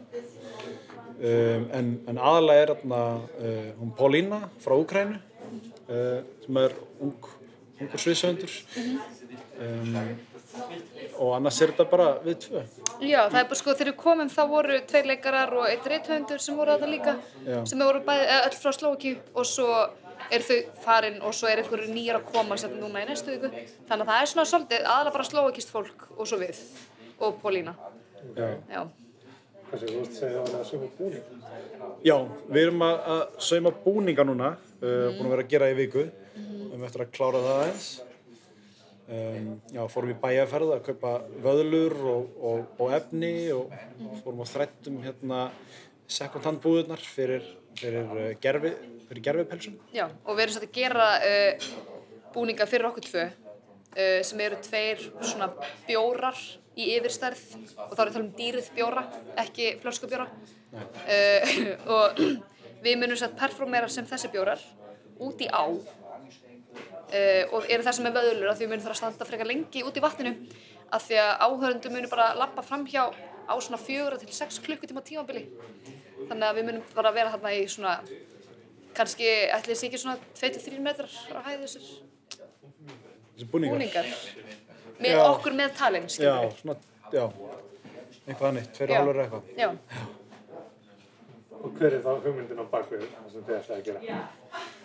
[1.19, 7.27] Um, en, en aðalega er þarna uh, hún Paulína frá Úkrænu uh, sem er ung,
[7.81, 8.53] ungur sviðsöndur
[9.59, 9.97] um,
[11.19, 12.61] og annars er þetta bara við tvö
[13.03, 16.43] Já, það er bara sko þegar við komum þá voru tveir leikarar og einn reythöfundur
[16.43, 17.59] sem voru þarna líka Já.
[17.71, 19.67] sem voru bæði, eða öll frá Slovakíu og svo
[20.29, 23.51] eru þau farin og svo er einhverju nýjar að koma sem núna í næstu viku
[23.51, 26.63] þannig að það er svona svolítið aðalega bara slovakist fólk og svo við
[27.19, 27.75] og Pólína
[28.35, 28.49] Já.
[28.67, 28.81] Já,
[29.69, 31.25] Þessi, þú veist, segja það að sömu búning.
[32.01, 32.15] Já,
[32.49, 34.49] við erum að, að sauma búninga núna,
[34.81, 36.05] uh, búin að vera að gera í viku,
[36.35, 37.89] við erum eftir að klára það aðeins.
[39.09, 43.71] Um, já, fórum í bæjarferð að kaupa vöðlur og, og, og efni og
[44.21, 45.39] fórum á þrættum hérna
[46.05, 47.47] second hand búðurnar fyrir,
[47.79, 48.75] fyrir, uh, gerfi,
[49.07, 49.79] fyrir gerfipelsum.
[49.95, 51.65] Já, og við erum satt að gera uh,
[52.35, 55.49] búninga fyrir okkur tvö uh, sem eru tveir svona
[55.87, 56.45] bjórar
[56.77, 59.07] í yfirstærð og þá er ég að tala um dýrið bjóra,
[59.41, 60.29] ekki flöskubjóra
[61.97, 62.21] og
[62.85, 64.61] við munum satt performera sem þessi bjórar
[65.17, 65.65] út í á
[67.09, 69.83] uh, og eru þessi með vöðlur af því við munum þarf að standa frekar lengi
[69.87, 70.33] út í vatninu
[70.95, 73.07] af því að áhörundum munum bara lappa framhjá
[73.49, 75.45] á svona fjögur til sex klukkutíma tímabili
[76.29, 77.95] þannig að við munum bara vera þarna í svona
[78.97, 81.89] kannski ætli þessi ekki svona 2-3 metrar á hæðu þessir
[83.39, 83.75] Þessi búningar.
[83.77, 84.07] búningar
[84.99, 85.21] með Já.
[85.31, 86.75] okkur með talin Já, svona,
[87.13, 87.25] já,
[88.27, 88.97] eitthvað og Já.
[88.99, 89.43] hálfur eitthvað.
[89.57, 89.69] Já.
[91.59, 94.25] Og hver er þá hugmyndin á bakvið það sem þið ætlaði að gera?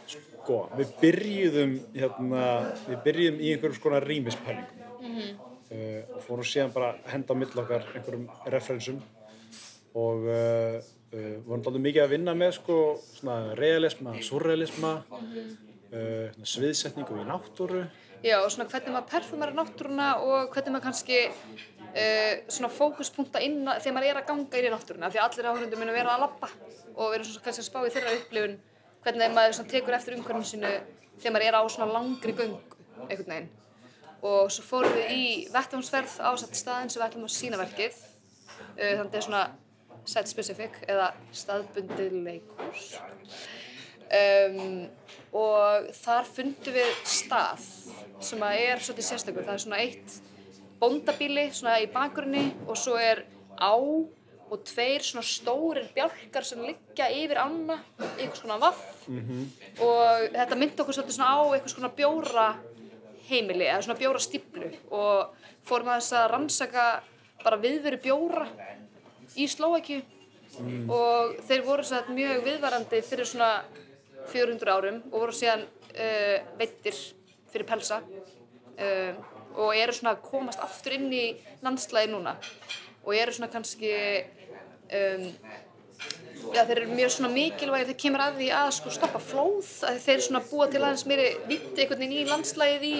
[0.06, 2.40] Sko, við byrjuðum hérna,
[2.88, 7.54] við byrjuðum í einhverjum skona rýmispælingum uh, og fórum síðan bara að henda á mill
[7.62, 8.98] okkar einhverjum referensum.
[9.96, 10.76] Og uh,
[11.14, 12.78] uh, vorum alltaf mikið að vinna með sko
[13.14, 17.86] svona realisma, surrealisma uh, sviðsetningu í náttúru.
[18.24, 21.18] Já, og svona hvernig maður perfumera náttúruna og hvernig maður kannski
[22.50, 25.78] svona fókuspunkta inn að- þegar maður er að ganga í náttúruna því að allir áhörundum
[25.84, 26.48] munu vera að labba
[26.96, 28.56] og erum svona kannski að spá í þeirra upplifun
[29.04, 30.70] hvernig maður tekur eftir umhverfum sínu
[31.20, 32.60] þegar maður er á svona langri göngu
[33.08, 33.50] einhvern veginn.
[34.24, 37.98] Og svo fórum við í vettvánsferð á satt staðin sem við ætlum að sína verkið.
[38.74, 39.44] Uh, þannig að þetta er svona
[40.08, 42.88] set specific eða staðbundið leikhús.
[44.14, 44.84] Um,
[45.34, 47.64] og þar fundum við stað
[48.24, 49.46] sem að er svolítið sérstakur.
[49.46, 50.18] Það er svona eitt
[50.80, 53.24] bóndabíli svona í bakgrunni og svo er
[53.56, 53.74] á
[54.54, 58.84] og tveir svona stórir bjálkar sem liggja yfir ána einhvers konar vaff.
[59.82, 62.46] Og þetta myndi okkur svolítið svona á einhvers konar bjóra
[63.28, 66.86] heimili eða svona bjóra stíplu og fórum að þess að rannsaka
[67.44, 68.48] bara viðveru bjóra
[69.36, 70.02] í Slóakíu
[70.92, 73.64] og þeir voru satt mjög viðvarandi fyrir svona
[74.30, 76.96] 400 árum og voru síðan uh, veittir
[77.52, 79.12] fyrir pelsa uh,
[79.54, 81.26] og eru svona að komast aftur inn í
[81.62, 82.36] landslæði núna.
[83.04, 83.90] Og eru svona kannski
[85.00, 85.28] um,
[86.54, 90.00] já, þeir eru mjög svona mikilvægir þegar kemur að því að sko stoppa flóð að
[90.06, 92.96] þeir eru svona búa til aðeins meiri vitt einhvern veginn í landslæðið í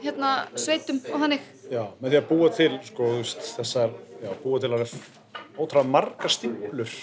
[0.00, 3.08] hérna sveitum og þannig Já, með því að búa til sko,
[3.54, 3.92] þessar,
[4.24, 4.94] já, búa til alveg
[5.60, 6.94] ótrúlega margar stíplur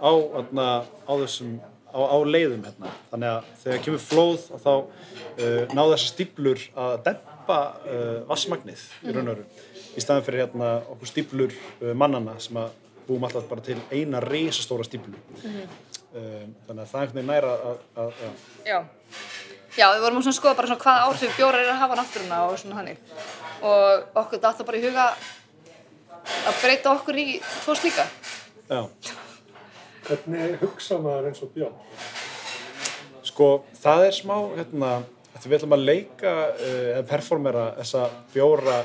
[0.00, 0.66] á, þarna,
[1.06, 1.52] á þessum
[1.94, 2.92] á, á leiðum hérna.
[3.12, 8.84] Þannig að þegar kemur flóð að þá uh, ná þessar stíplur að dempa uh, vassmagnið
[9.04, 9.48] í raun og veru.
[9.90, 12.74] Í staðan fyrir hérna okkur stíplur uh, mannana sem að
[13.10, 15.18] búum alltaf bara til eina risastóra stíplu.
[15.44, 18.78] um, þannig að það er einhvern veginn næra að, að, að, Já.
[19.78, 22.56] Já, við vorum að skoða bara svona hvað áhrif bjórar eru að hafa náttúruna og
[22.58, 22.98] svona hannig.
[23.62, 25.04] Og okkur datta bara í huga
[26.50, 27.26] að breyta okkur í
[27.62, 28.06] tvo slíka.
[28.70, 28.82] já.
[30.08, 31.76] Hvernig hugsa maður eins og björn?
[33.30, 34.92] Sko, það er smá, hérna,
[35.36, 38.80] að við ætlum að leika uh, eða performera þessa bjóra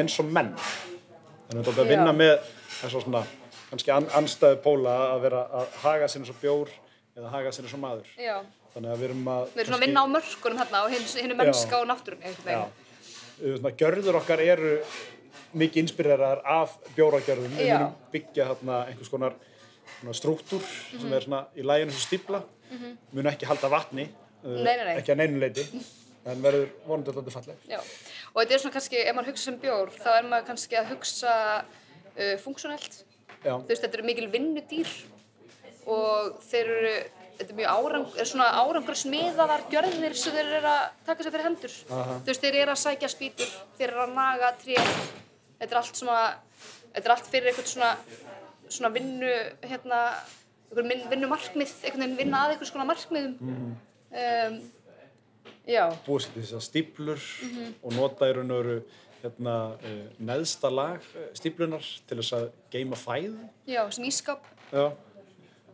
[0.00, 0.50] eins og menn.
[1.46, 1.92] Þannig að dálítið að Já.
[1.94, 2.34] vinna með
[2.80, 3.22] þess svona,
[3.70, 6.72] kannski an, anstæðu póla að vera að haga sér eins og bjór
[7.16, 8.12] eða haga sér eins og maður.
[8.18, 8.36] Já.
[8.74, 9.46] Þannig að við erum að...
[9.54, 11.88] Við erum að vinna á mörkunum hérna og hinn mennska og
[13.40, 14.74] Svona, gjörður okkar eru
[15.56, 17.54] mikið inspireraðar af bjóragjörðum.
[17.56, 19.36] Við munum byggja hérna einhvers konar
[20.16, 22.42] struktúr sem er svona í læginu sem stípla.
[22.70, 22.98] Mhm.
[23.14, 24.06] Munum ekki halda vatni
[24.44, 24.94] uh, Nei, nei, nei.
[25.00, 25.64] ekki að neinu leiti,
[26.30, 27.64] en verður vonandi alltaf falleg.
[27.68, 30.78] Já, og þetta er svona kannski, ef maður hugsa sem bjór, þá er maður kannski
[30.78, 31.32] að hugsa
[31.64, 33.00] uh, funksjonelt.
[33.44, 34.90] Já, Þú veist, þetta eru mikil vinnudýr
[35.90, 36.90] og þeir eru,
[37.38, 41.32] þetta er mjög árang, er svona árangur smiðaðar gjörðir sem þeir eru að taka sér
[41.34, 41.76] fyrir hendur.
[41.90, 42.18] Aha.
[42.20, 44.76] Þú veist, þeir eru að sækja spýtur, þeir eru að naga tré,
[45.60, 46.18] þetta er allt svona,
[46.92, 47.90] þetta er allt fyrir eitthvað svona,
[48.68, 49.32] svona vinnu,
[49.72, 50.02] hérna,
[50.84, 53.34] minn- vinnumarkmið, einhvern veginn vinna að einhvers konar markmiðum.
[54.10, 54.60] um,
[55.70, 57.74] já, búið sér til þess að stíplur Mhm.
[57.82, 58.82] og nota í raun og veru
[59.22, 63.36] hérna, uh, neðsta lag uh, stíplunar til þess að geima fæð.
[63.68, 64.44] já, sem ískap.
[64.72, 64.86] Já,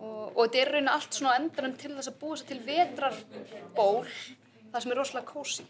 [0.01, 4.07] og, og þetta er raunin allt svona endanum til þess að búa sér til vetrarból
[4.73, 5.65] það sem er rosalega kósi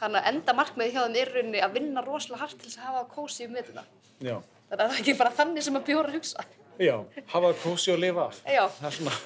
[0.00, 2.86] þannig að enda markmiði hjá þeim er rauninni að vinna rosalega hart til þess að
[2.88, 3.82] hafa kósi um veturna
[4.24, 4.36] já,
[4.70, 6.44] þannig að það er ekki bara þannig sem að bjóra að hugsa
[6.80, 6.94] já,
[7.34, 8.40] hafa kósi og lifa af.
[8.46, 9.16] já, Það er svona,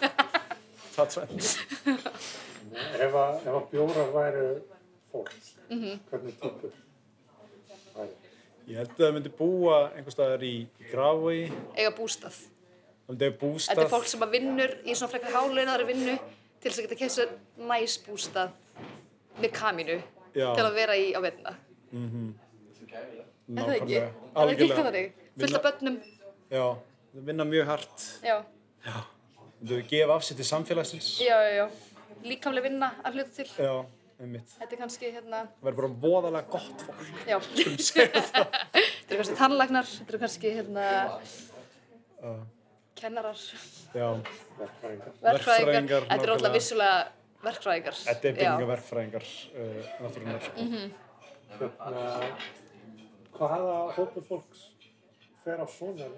[0.96, 2.08] það er tvennt.
[3.04, 4.48] Ef að, bjórar væru
[5.12, 5.30] fólk,
[5.68, 5.98] Mhm.
[6.10, 6.87] hvernig típur væri?
[8.68, 10.52] Ég held að það myndi búa einhver staðar í
[10.90, 11.46] Grafvogi,
[11.78, 13.88] eiga bústað það myndi eiga þetta er bústað.
[13.94, 16.16] fólk sem að vinnur í svona frekar háleinaðari vinnu
[16.60, 17.32] til þess að geta kemst sér
[17.70, 18.52] næs bústað
[19.40, 19.96] með kamínu
[20.36, 20.50] Já.
[20.58, 21.54] til að vera í á veturna
[23.48, 23.98] er það ekki?
[24.02, 25.12] Er það ekki þannig?
[25.40, 25.98] fullt af börnum
[26.52, 26.64] Já,
[27.14, 28.08] það vinna mjög hart.
[28.24, 28.36] já,
[29.58, 31.08] Þú gefa af sér til samfélagsins.
[31.24, 31.66] já, já, já
[32.24, 33.74] líkamlega vinna að hluta til Já.
[34.18, 37.02] Þetta er kannski hérna, Það verður bara voðalega gott fólk.
[37.28, 37.36] já.
[37.48, 40.86] Þetta eru kannski tannlæknar, þetta eru kannski hérna,
[42.98, 43.38] kennarar,
[43.94, 44.08] Já,
[44.58, 44.58] Verkfræðingar.
[44.58, 45.12] verkfræðingar.
[45.22, 46.96] Verkfræðingar, Þetta eru alltaf vissulega
[47.46, 47.96] verkfræðingar.
[48.08, 48.34] þetta er Já.
[48.34, 48.40] Mhm.
[48.42, 50.42] byggingaverkfræðingar uh, náttúrunar.
[50.48, 50.58] Sko.
[51.62, 52.02] Hérna,
[53.38, 54.60] hvaða hópur fólks
[55.44, 56.10] fer á svona.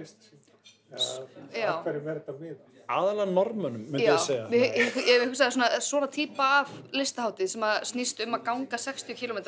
[0.91, 2.70] Af hverju verður þetta miða?
[2.91, 4.47] Aðalega normunum, myndi Já, ég segja.
[4.51, 8.81] við, ég, ég hugsaði svona, svona típa af listaháttið sem að snýst um að ganga
[8.83, 9.39] 60 km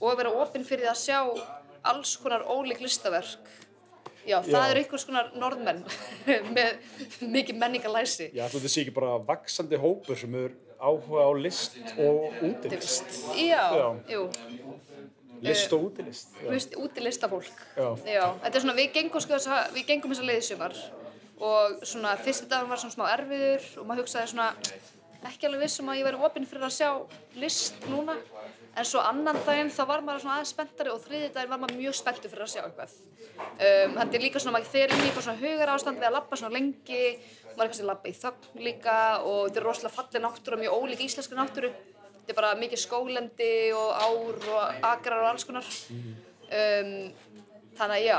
[0.00, 1.20] og að vera opinn fyrir að sjá
[1.86, 3.46] alls konar ólík listaverk.
[4.26, 4.70] Já, það Já.
[4.72, 5.84] eru einhvers konar norðmenn
[6.56, 6.72] með
[7.30, 8.26] mikið menningalæsi.
[8.34, 13.06] Að þetta sé ekki bara vaksandi hópur sem er áhuga á list og útilist.
[13.38, 13.88] Já, Já.
[14.10, 14.26] jú,
[15.46, 16.32] List og útilist.
[16.40, 17.58] þú veist, úti listafólk.
[17.76, 17.88] Já.
[18.42, 19.86] þetta er svona, við gengum, sko, þessa, við
[21.36, 24.52] og svona fyrsti dagur var svona smá erfiður og maður hugsaði svona
[25.26, 26.90] ekki alveg viss um að ég væri opinn fyrir að sjá
[27.40, 28.16] list núna.
[28.76, 31.78] En svo annan daginn þá var maður svona aðeins spenntari og þriði daginn var maður
[31.80, 32.96] mjög spenntur fyrir að sjá eitthvað.
[33.36, 36.38] Um, þetta er líka svona, maður þeir inn í svona hugar ástand við að labba
[36.40, 37.02] svona lengi.
[37.56, 40.76] Maður er kannski að labba í þögn líka og þetta er rosalega falleg náttúra, mjög
[40.76, 41.72] ólík íslenska náttúru.
[42.16, 45.70] Þetta er bara mikið skólendi og ár og akrar og alls konar.
[45.96, 46.92] Um,
[47.80, 48.18] þannig að já,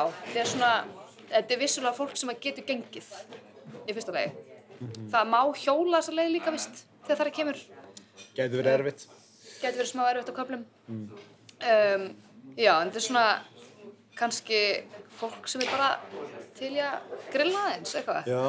[1.31, 3.09] þetta er er vissulega fólk sem getur gengið
[3.87, 4.31] í fyrsta lagi.
[5.11, 7.61] Það má hjóla þessa leið líka vist þegar það kemur,
[8.37, 9.07] Gæti verið erfitt.
[9.61, 10.65] getur verið smá erfitt á köflum.
[10.87, 12.03] Um,
[12.57, 13.25] já, en þetta er svona
[14.17, 14.61] kannski
[15.17, 15.89] fólk sem er bara
[16.57, 18.29] til í að grilla aðeins eitthvað.
[18.29, 18.43] Já,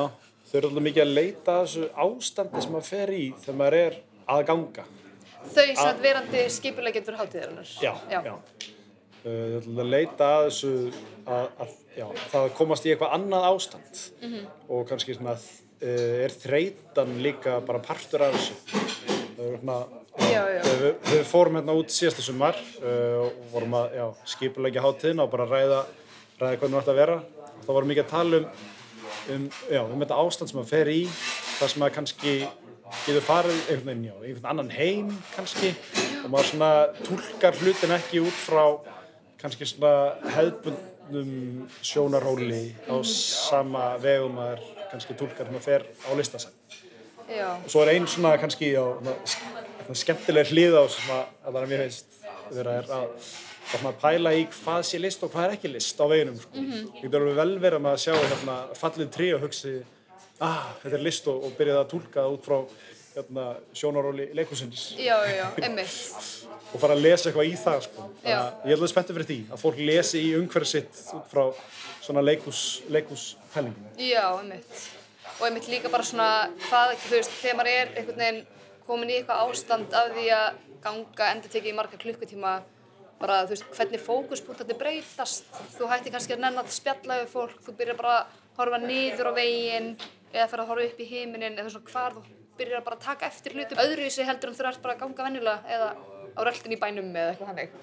[0.49, 3.79] þau eru alltaf mikið að leita að þessu ástandi sem maður fer í þegar maður
[3.83, 4.85] er að ganga.
[5.49, 7.73] þau sem að verandi skipulegjendur hátíðarinnar.
[7.81, 8.21] Já, já.
[8.29, 8.75] Uh,
[9.19, 10.73] Þau eru alltaf að leita að þessu
[11.27, 14.02] að, að já, það að komast í eitthvað annað ástand
[14.68, 18.58] og kannski svona uh, er þreytan líka bara partur af þessu.
[19.38, 19.80] Það eru svona,
[20.18, 25.30] Við, við fórum hérna út síðasta sumar uh, og vorum að já, skipulegja hátíðina og
[25.30, 25.82] bara ræða,
[26.40, 27.18] ræða hvernig það ætti að vera.
[27.62, 28.48] Þá vorum mikið að tala um,
[29.34, 30.98] um, já, um þetta ástand sem maður fer í,
[31.58, 32.34] það sem maður kannski
[33.04, 35.74] getur farið einhvern veginn, já, einhvern annan heim kannski
[36.24, 36.70] og maður svona
[37.04, 38.64] tólkar hlutin ekki út frá
[39.38, 39.94] kannski svona
[41.09, 46.77] hefðbundnum sjónarhóli á sama vegum maður kannski tólkar þegar maður fer á listasætt
[47.29, 51.61] já, og svo er einn svona kannski svona skemmtileg hlið á sem að, að það
[51.62, 52.18] er mér finnst
[52.51, 56.01] þegar er að, að svona pæla í hvað sé list og hvað er ekki list
[56.01, 56.55] á veginum sko.
[56.57, 56.85] Mhm.
[56.97, 59.75] ég getur alveg vel verið með að sjá hérna, fallið trí og hugsi
[60.40, 62.59] ah, þetta er list og, og byrjaði að túlka það út frá
[63.19, 65.95] hérna, sjónaróli leikusins já, já, einmitt
[66.73, 68.07] og fara að lesa eitthvað í það sko.
[68.23, 71.45] Ég er alveg spenntið fyrir því að fólk lesi í umhverfið sitt út frá
[72.05, 72.62] svona leikus,
[72.93, 74.81] leikuspælingum Já, einmitt.
[75.39, 76.31] Og einmitt líka bara svona,
[76.69, 78.41] hvað, þú veist, þegar maður er einhvern veginn
[78.89, 80.49] komin í eitthvað ástand af því að
[80.85, 82.55] ganga endur tekið í marga klukkutíma,
[83.21, 85.49] bara, þú veist, hvernig fókuspunktarnir breytast.
[85.77, 89.31] Þú hættir kannski að nenn að spjalla við fólk, þú byrjar bara að horfa niður
[89.31, 89.95] á veginn
[90.33, 93.28] eða fara að horfa upp í himinin eða svona hvar þú byrjar bara að taka
[93.30, 95.90] eftir hlutum öðruvísi heldur en þú ert bara að ganga venjulega eða
[96.38, 97.76] á röltin í bænum eða eitthvað hannig.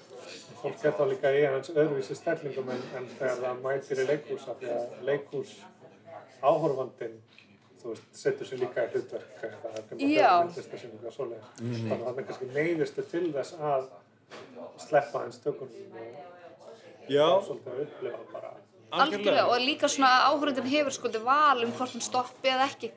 [0.62, 4.46] Fólk er þá líka í hans öðruvísi stellingum en, en þegar það mætir í leikhús
[4.50, 4.84] af því að
[5.30, 5.40] þú
[7.86, 10.30] þú veist, setur sér líka í hlutverk eða Já.
[10.42, 11.50] myndlistasýningu og svoleiðis.
[11.60, 13.88] Þannig að þannig kannski neyðistu til þess að
[14.82, 16.06] sleppa hans tökunum og
[17.06, 18.52] Já, svolítið að upplifa bara.
[18.96, 22.90] algjörlega og líka svona að áhörundin hefur skuldi val um hvort hann stoppi eða ekki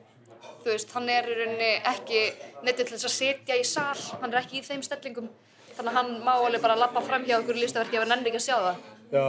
[0.64, 2.24] þú veist, hann er í rauninni ekki
[2.64, 5.30] neitt til þess að setja í sal hann er ekki í þeim stellingum
[5.76, 8.42] þannig að hann má alveg bara lappa fram hjá okkur listaverki ef hann nenni ekki
[8.42, 9.26] að sjá það já,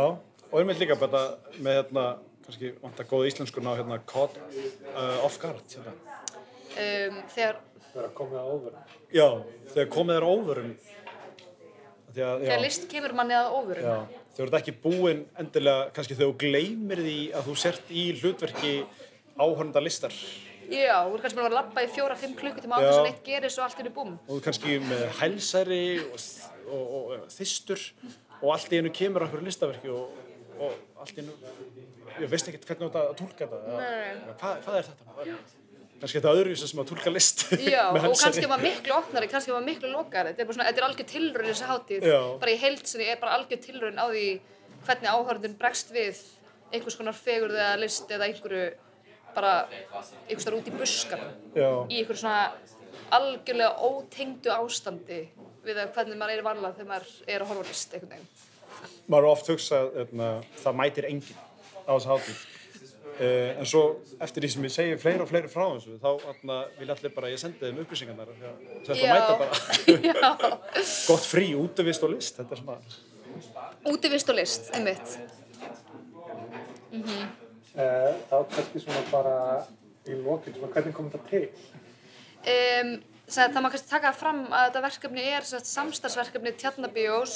[0.51, 1.23] og einmitt líka bara
[1.63, 2.05] með hérna,
[2.45, 4.37] kannski vantar góða íslenskuna á hérna caught
[4.93, 5.93] uh, off guard, hérna.
[6.75, 7.61] um, þegar,
[7.93, 8.79] vera komið að ofur.
[9.11, 9.27] Já,
[9.73, 10.73] þegar komið er óvörum.
[12.11, 15.89] Því að, þegar já, list kemur manni að ofurum já, þú ert ekki búinn endilega,
[15.95, 18.73] kannski þegar þú gleymir því að þú sért í hlutverki
[19.39, 20.15] áhörnda listar
[20.71, 23.61] já, þú er kannski bara að lappa í fjóra-fimm klukkutíma á þess að neitt gerist
[23.61, 26.27] og allt er í búm og þú kannski með hælsæri og,
[26.65, 27.87] og, og, þystur
[28.41, 30.19] og allt í einu kemur okkur listaverki og,
[30.57, 31.37] og allt í einu,
[32.19, 33.79] ég veist ekkert hvernig þú ert að tólka þetta.
[33.81, 34.35] Nei.
[34.41, 35.39] Hvað, hvað er þetta?
[36.01, 39.65] Kannski þetta öðruvísi sem að tólka list Já, og kannski var miklu opnari, kannski var
[39.65, 40.31] miklu lokari.
[40.31, 42.07] Þetta er bara svona, þetta er algjör tilraun þessi hátíð.
[42.09, 42.21] Já.
[42.41, 44.27] Bara í heildsinni er bara algjör tilraun á því
[44.87, 46.23] hvernig áhörðun bregst við
[46.71, 48.63] einhvers konar fegurð eða list eða einhverju
[49.35, 51.25] bara einhvers þar út í buskan
[51.55, 52.51] í einhverju svona
[53.11, 55.21] algjörlega ótengdu ástandi
[55.65, 58.31] við hvernig maður er varlað þegar maður er að horfa list einhvern veginn.
[59.07, 60.31] maður er oft hugsað hérna,
[60.63, 61.45] það mætir enginn
[61.85, 62.41] á þessu hátíð.
[63.11, 63.81] Uh, en svo
[64.23, 67.29] eftir því sem ég segi fleiri og fleiri frá þessu þá hérna, vil allir bara
[67.29, 68.31] ég sendi þeim upplýsingarnar
[68.87, 70.51] þetta mæta bara.
[71.11, 72.41] Gott frí, útivist og list
[73.91, 75.19] útivist og list, einmitt.
[77.71, 79.35] Eh, þá kannski svona bara
[80.03, 81.45] í lokin, svona hvernig kom þetta til?
[82.41, 82.89] Um,
[83.31, 87.35] það má kannski taka fram að þetta verkefni er samstarfsverkefni Tjarnabíós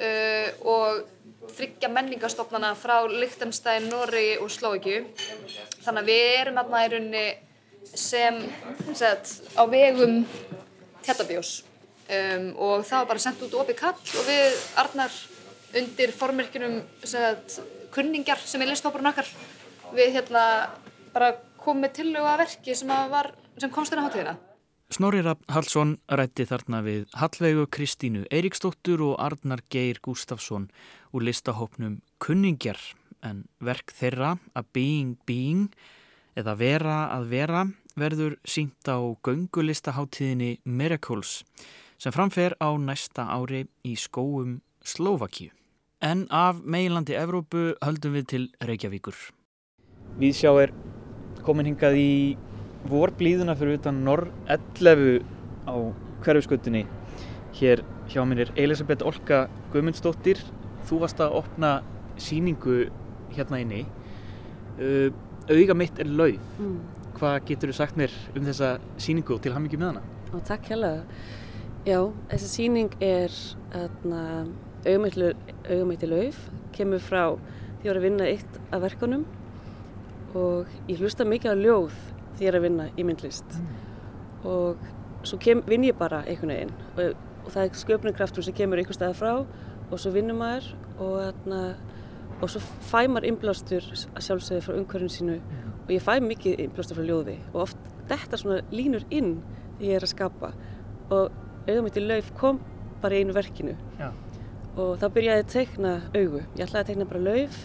[0.00, 5.02] uh, og þryggja menningastofnana frá Liechtenstein, Noregi og Slovakíu.
[5.84, 7.26] Þannig að við erum þarna í rauninni
[7.92, 8.40] sem,
[8.96, 10.22] sagt, á vegum
[11.04, 11.58] Tjarnabíós
[12.08, 15.20] um, og það var bara sendt út opið kall og við Arnar
[15.76, 17.60] undir formerkinum sem sagt,
[17.92, 19.28] kunningjar sem er listhópurinn okkar
[19.96, 20.44] við hérna
[21.14, 24.36] bara komum með tillögu að verki sem, var, sem komst inn á hátíðina.
[24.88, 30.70] Snorri Rapp Hallsson rætti þarna við Hallveigu Kristínu Eiríksdóttur og Arnar Geir Gustafsson
[31.12, 32.80] úr listahópnum Kunningjar
[33.20, 35.68] en verk þeirra að Being Being
[36.38, 37.66] eða Vera að Vera
[37.98, 41.42] verður sínt á göngulistaháttíðinni Miracles
[42.00, 45.50] sem framfer á næsta ári í skóum Slovakíu.
[46.00, 49.18] En af meilandi Evrópu höldum við til Reykjavíkur.
[50.18, 50.72] Við sjá er
[51.46, 52.12] komin hingað í
[52.90, 55.22] vorblíðuna fyrir utan Norr 11
[55.70, 55.74] á
[56.24, 56.84] hverfiskutinni.
[57.58, 60.42] Hér hjá mér er Elisabeth Olka Guðmundsdóttir.
[60.88, 61.70] Þú varst að opna
[62.18, 62.88] síningu
[63.36, 63.84] hérna inni.
[64.78, 65.14] Uh,
[65.46, 66.58] auga mitt er lauf.
[66.58, 66.78] Mm.
[67.18, 70.02] Hvað getur þú sagt mér um þessa síningu og til hamingi með hana?
[70.34, 71.06] Og takk hérlega.
[71.86, 72.02] Já,
[72.34, 73.30] þessi síning er
[74.82, 76.42] auðvitað lauf,
[76.74, 77.22] kemur frá
[77.78, 79.24] því að var að vinna eitt af verkunum
[80.36, 81.94] og ég hlusta mikið á ljóð
[82.36, 83.56] því ég er að vinna í myndlist.
[84.46, 84.82] Og
[85.26, 86.74] svo kem, vinn ég bara einhvern veginn.
[86.96, 89.32] Og, og það er sköpningkraftur sem kemur einhver stað frá.
[89.88, 90.68] Og svo vinnur maður
[91.00, 91.62] og, atna,
[92.38, 95.38] og svo fæ maður innblástur að sjálfsögðu frá umhverfinn sínu.
[95.86, 97.38] Og ég fæ mikið innblástur frá ljóði.
[97.54, 99.38] Og oft þetta svona línur inn
[99.78, 100.52] því ég er að skapa.
[101.08, 101.30] Og
[101.64, 102.60] auðvitað mitt í lauf kom
[103.02, 103.76] bara í einu verkinu.
[103.98, 104.12] Já.
[104.78, 106.40] og þá byrjaði ég að teikna augu.
[106.54, 107.56] Ég ætlaði að teikna bara lauf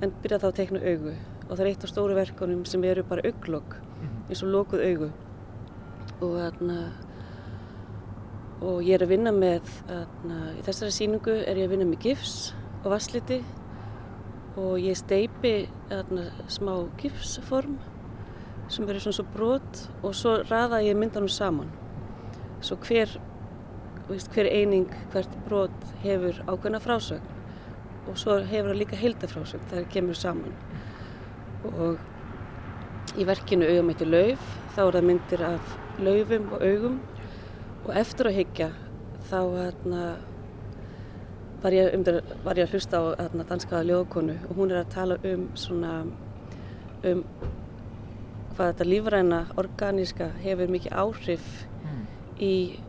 [0.00, 1.12] en byrjaði þá að teikna augu
[1.48, 3.78] og það er eitt af stóru verkunum sem eru bara auglokk
[4.28, 5.10] eins og lokuð augu.
[6.20, 6.78] Og þarna
[8.58, 12.08] og ég er að vinna með þarna, í þessari síningu er ég að vinna með
[12.08, 12.34] gifs
[12.82, 13.38] og vassliti
[14.58, 15.54] og ég steipi
[15.88, 17.78] þarna, smá gifsform
[18.68, 21.70] sem eru svona svo brot og svo raða ég myndanum saman.
[22.60, 23.14] Svo hver
[24.08, 27.36] veist, hver eining, hvert brot hefur ákveðna frásögn
[28.08, 30.54] og svo hefur það líka heildafrásögn það kemur saman
[31.66, 36.98] og í verkinu augum eittir lauf þá er það myndir af laufum og augum
[37.86, 38.68] og eftir að hyggja
[39.28, 40.02] þá hérna,
[41.62, 42.04] var, ég, um,
[42.44, 45.94] var ég að hlusta á hérna, danskaða ljóðkonu og hún er að tala um svona
[47.06, 47.24] um
[48.58, 51.50] hvað þetta lífræna, organíska hefur mikið áhrif
[52.42, 52.80] í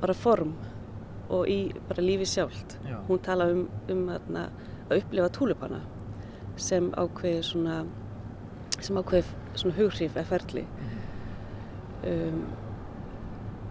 [0.00, 0.52] bara form
[1.32, 2.76] og í bara lífi sjálft.
[2.86, 3.00] Já.
[3.08, 4.44] Hún tala um, um þarna,
[4.86, 5.80] að upplifa túlipana
[6.56, 7.80] sem ákveði svona
[8.84, 9.24] sem ákveði
[9.56, 10.64] svona hughrif eða ferli
[12.06, 12.42] um,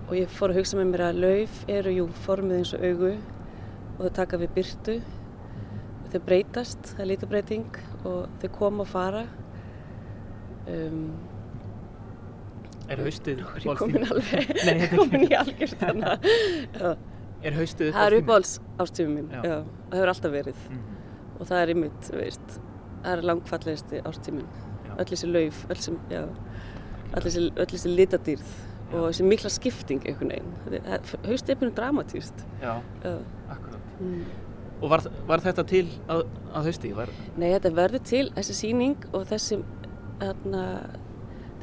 [0.06, 3.14] og ég fór að hugsa með mér að lauf eru jú formið eins og augu
[3.96, 4.98] og þau taka við byrtu
[6.16, 9.24] þau breytast, það er lítið breyting og þau koma og fara
[10.72, 11.08] um,
[12.86, 13.42] Er haustið
[13.80, 16.28] komin alveg, Nei, komin í algjört þannig.
[17.46, 18.52] Er haustið Það er uppáhalds
[18.82, 19.42] ástími mín, já.
[19.42, 20.60] Það hefur alltaf verið.
[20.70, 20.84] Mhm.
[21.36, 22.60] Og það er ymmit, veist,
[23.02, 24.46] það er langfallegasti ástímin.
[24.46, 24.65] Já.
[24.98, 26.22] Öll þessi lauf, öll sem, já,
[27.16, 28.54] öll þessi, öll þessi litadýrð
[28.94, 30.52] og þessi mikla skipting einhvern veginn.
[31.26, 32.44] Haustið er mjög dramatíst.
[32.62, 33.16] Já, Já.
[33.50, 33.88] akkurat.
[34.00, 34.22] Mm.
[34.82, 36.22] Og var, var þetta til að,
[36.54, 36.92] að hausti?
[36.96, 39.58] Var, Nei, þetta verður til, þessi síning og þessi,
[40.20, 40.64] þarna,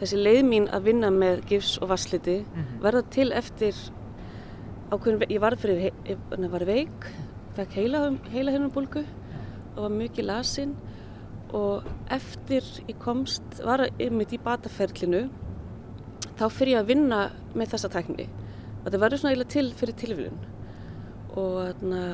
[0.01, 2.81] þessi leið mín að vinna með gifs og vassliti Mhm.
[2.83, 3.75] verða til eftir
[4.93, 7.07] ákveðin, ve- ég var fyrir, ég var veik,
[7.57, 8.01] fekk heila,
[8.33, 9.05] heila hennarbólgu
[9.77, 10.75] og var mikið lasin
[11.53, 15.27] og eftir ég komst, var einmitt í bataferlinu,
[16.39, 17.25] þá fyrir ég að vinna
[17.55, 18.29] með þessa tækni.
[18.83, 20.41] Og þetta verður svona eiginlega til fyrir tilvílun
[21.33, 22.07] og þarna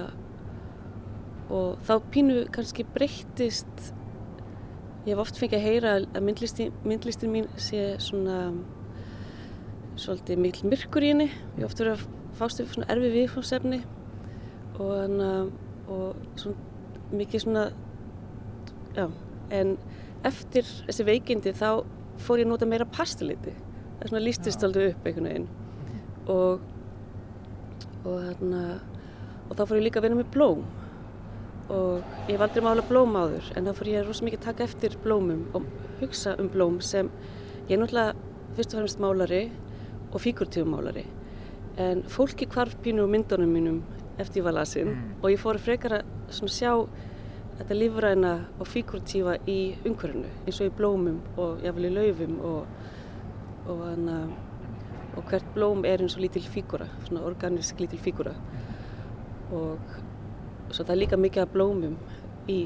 [1.49, 3.93] og þá pínu kannski breyttist
[5.07, 8.51] ég hef oft fengið að heyra að myndlistin, myndlistin mín sé svona
[9.99, 11.29] svolítið mikil myrkur í henni.
[11.57, 12.05] Ég hef oft verið að
[12.39, 13.79] fást við svona erfi viðfómsefni
[14.79, 15.31] og, hana,
[15.89, 17.65] og svona mikið svona
[18.95, 19.09] já,
[19.55, 19.77] en
[20.27, 21.85] eftir þessi veikindi þá
[22.19, 23.55] fór ég að nota meira pasteliti
[23.99, 25.49] það er svona lístist aldrei upp einhvern veginn.
[26.31, 26.61] Og
[28.07, 28.63] og þarna
[29.49, 30.63] og þá fór ég líka að vinna með blóm.
[31.69, 34.67] Og ég hef aldrei mála blóm áður en þá fór ég rosa mikið að taka
[34.69, 35.67] eftir blómum og
[36.01, 37.11] hugsa um blóm sem
[37.69, 38.15] ég er náttúrulega
[38.57, 39.43] fyrst og fremst málari
[40.09, 41.05] og fíkurtífumálari
[41.79, 43.83] en fólki hvarf pínu úr myndunum mínum
[44.19, 46.73] eftir ég var lasin og ég fór frekar að sjá
[47.59, 52.67] þetta lífræna og fíkurtífa í umhverfinu eins og í blómum og jáfnvel í laufum og,
[53.67, 54.19] og, hana,
[55.17, 58.35] og hvert blóm er eins og lítil fígura, svona organisk lítil fígura
[59.51, 59.79] og
[60.71, 61.97] svo það er líka mikið af blómum
[62.49, 62.61] í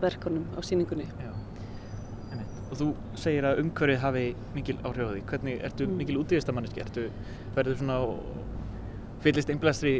[0.00, 1.06] verkunum á síningunni.
[1.20, 1.30] já.
[2.70, 4.24] Og þú segir að umhverfið hafi
[4.54, 5.20] mikil áhrif á því.
[5.30, 5.96] Hvernig, ertu Mm.
[5.96, 6.80] mikil útíðistamanniski?
[6.80, 7.10] Ertu,
[7.54, 7.98] verður svona
[9.24, 9.94] fyllist einblæstri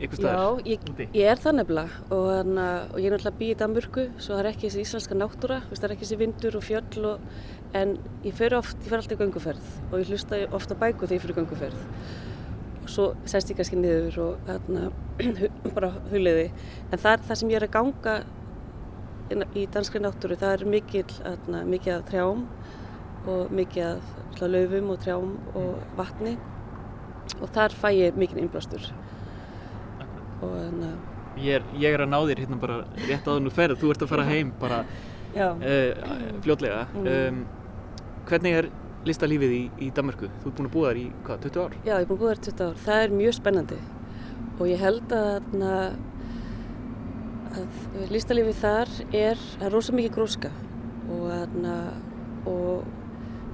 [0.00, 0.40] ykkur staðar?
[0.64, 2.02] Já, ég, ég er það nefnilega.
[2.16, 5.18] Og, hana, og ég er náttúrulega býð í Danmörku svo það er ekki þessi íslenska
[5.18, 7.30] náttúra, það er ekki þessi vindur og fjöll og,
[7.80, 11.16] en ég fer oft, ég fer alltaf í gönguferð og ég hlusta ofta bæku þegar
[11.18, 11.86] ég fer í gönguferð.
[12.80, 14.90] Og svo sest ég kannski niður og hana,
[15.76, 16.48] bara huliði
[16.90, 18.20] en það er það sem ég er að ganga
[19.54, 22.46] í danskri náttúru, það er mikil, hana, mikið af trjám
[23.30, 24.00] og mikið
[24.38, 26.34] svona, laufum og trjám og vatni
[27.38, 28.90] og þar fæ ég mikið innblástur
[30.40, 30.98] og þannig að
[31.40, 32.76] Ég er, ég er að ná þér hérna bara
[33.06, 33.78] rétt áður nú ferð.
[33.80, 35.94] Þú ert að fara heim bara uh,
[36.44, 36.82] fljótlega.
[36.92, 37.06] Mm.
[37.14, 37.38] Um,
[38.28, 38.68] hvernig er
[39.08, 40.28] listalífið í, í Danmörku?
[40.42, 41.76] Þú ert búin að búa þar í hvað, 20 ár?
[41.78, 42.78] Já, ég er búin að búa þér 20 ár.
[42.84, 43.80] Það er mjög spennandi
[44.60, 45.74] og ég held að, þarna,
[47.60, 50.52] að listalífið þar er, er rosa mikið gróska
[51.06, 51.78] og, þarna,
[52.50, 52.84] og,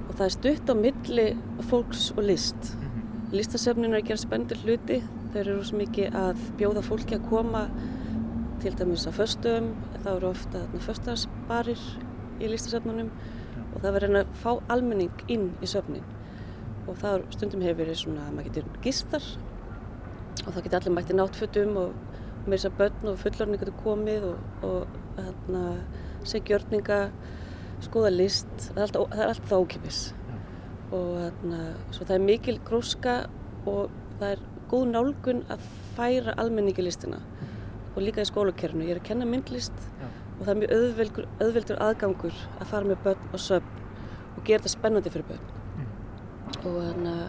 [0.09, 1.29] og það er stutt á milli
[1.69, 2.73] fólks og list.
[3.27, 4.97] Listasöfnin er að gera spennandi hluti.
[5.33, 7.65] Þau eru rosa mikið að bjóða fólki að koma
[8.61, 9.73] til dæmis á föstum,
[10.03, 11.81] þá eru ofta föstarsbarir
[12.41, 13.11] í listasöfnunum
[13.73, 16.05] og það verður að fá almenning inn í söfnin
[16.87, 19.23] og það er- stundum hefur verið svona að maður getur gistar
[20.45, 21.93] og það getur allir mætti náttfötum og
[22.47, 25.63] með þess að börn og fullorðni getur komið og, og þarna,
[26.23, 27.11] segja gjörninga,
[27.81, 30.01] skoða list, það er alltaf, það alltaf það ókipis
[30.95, 33.15] og þarna, svo það er mikil gróska
[33.67, 35.65] og það er góð nálgun að
[35.97, 37.19] færa almenningi listina.
[37.95, 38.85] Og líka í skólakerfinu.
[38.85, 40.07] Ég er að kenna myndlist Já.
[40.37, 43.83] og það er mjög auðveldur, auðveldur aðgangur að fara með börn og söfn
[44.37, 45.53] og gera þetta spennandi fyrir börn.
[46.63, 47.27] Og þannig að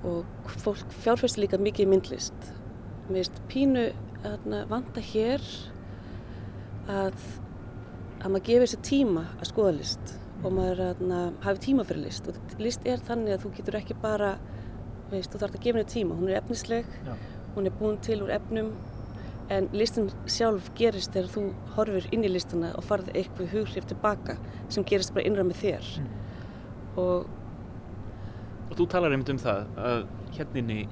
[0.00, 2.46] og fólk fjárfæstir líka mikið í myndlist.
[3.10, 3.82] Mér finnst pínu
[4.22, 5.44] þarna, vanta hér
[6.88, 7.20] að
[8.20, 10.14] að maður gefur sér tíma að skoða list
[10.44, 12.28] og maður þarna, hafi tíma fyrir list.
[12.30, 14.30] Og list er þannig að þú getur ekki bara
[15.10, 16.16] veist, þú þarf að gefa henni tíma.
[16.16, 17.12] Hún er efnisleg, Já.
[17.56, 18.72] hún er búin til úr efnum
[19.50, 24.36] en listin sjálf gerist þegar þú horfir inn í listina og farið eitthvað hughrif tilbaka
[24.70, 25.88] sem gerist bara innra með þér.
[26.96, 27.26] Og
[28.70, 30.04] Og þú talar einmitt um það að
[30.36, 30.84] hérninni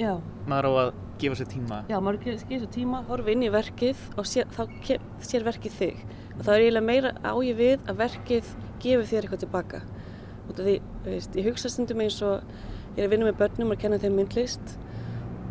[0.51, 0.89] maður á að
[1.23, 1.81] gefa sér tíma.
[1.91, 5.77] Já, maður gerir sér tíma, horfi inn í verkið og sér, þá kem, sér verkið
[5.79, 6.03] þig.
[6.37, 8.53] Og það er eiginlega meira á ég við að verkið
[8.83, 9.81] gefur þér eitthvað tilbaka.
[10.49, 12.45] Af því, veist, ég hugsa stundum eins og
[12.97, 14.75] ég er að vinna með börnum og kenna þeim myndlist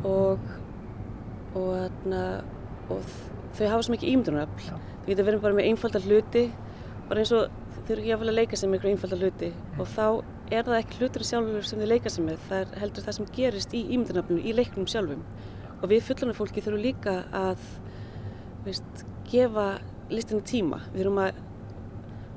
[0.08, 0.42] og,
[1.54, 2.24] og, þarna,
[2.94, 3.12] og
[3.58, 4.72] þau hafa svo mikið ímyndunarafl.
[4.72, 6.48] Þau geta verið bara með einfaldar hluti,
[7.08, 7.52] bara eins og
[7.88, 10.08] þau eru jáfnvel að leika með einhverju einfaldar hluti og þá
[10.48, 13.30] er það ekki hlutur sjálfur sem þau leika sér með, það er heldur það sem
[13.36, 15.22] gerist í ímyndunaraflunum, í leiknum sjálfum
[15.82, 17.64] og við fullorðna fólki þurfum líka að
[18.66, 19.78] veist, gefa
[20.10, 21.42] listinu tíma við erum að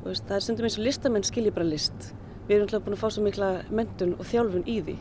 [0.05, 2.11] veist, það er stundum eins og listamenn skilji bara list
[2.51, 4.97] við erum alltaf búin að fá svo mikla mentun og þjálfun í því.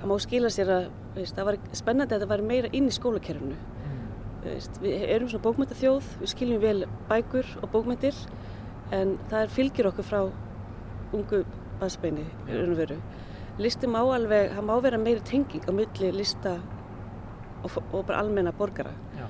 [0.00, 0.84] Það má skila sér að,
[1.18, 3.58] veist, það var spennandi að þetta væri meira inn í skólakerfinu.
[4.44, 8.16] Veist, við erum svona bókmyndaþjóð, við skiljum vel bækur og bókmyndir
[8.92, 10.18] en það er fylgir okkur frá
[11.12, 11.42] ungu
[11.84, 12.96] og veru.
[13.60, 16.56] Listi má alveg, það má vera meiri tenging á milli lista
[17.64, 18.92] og, og bara almenna borgara.
[19.18, 19.26] Já,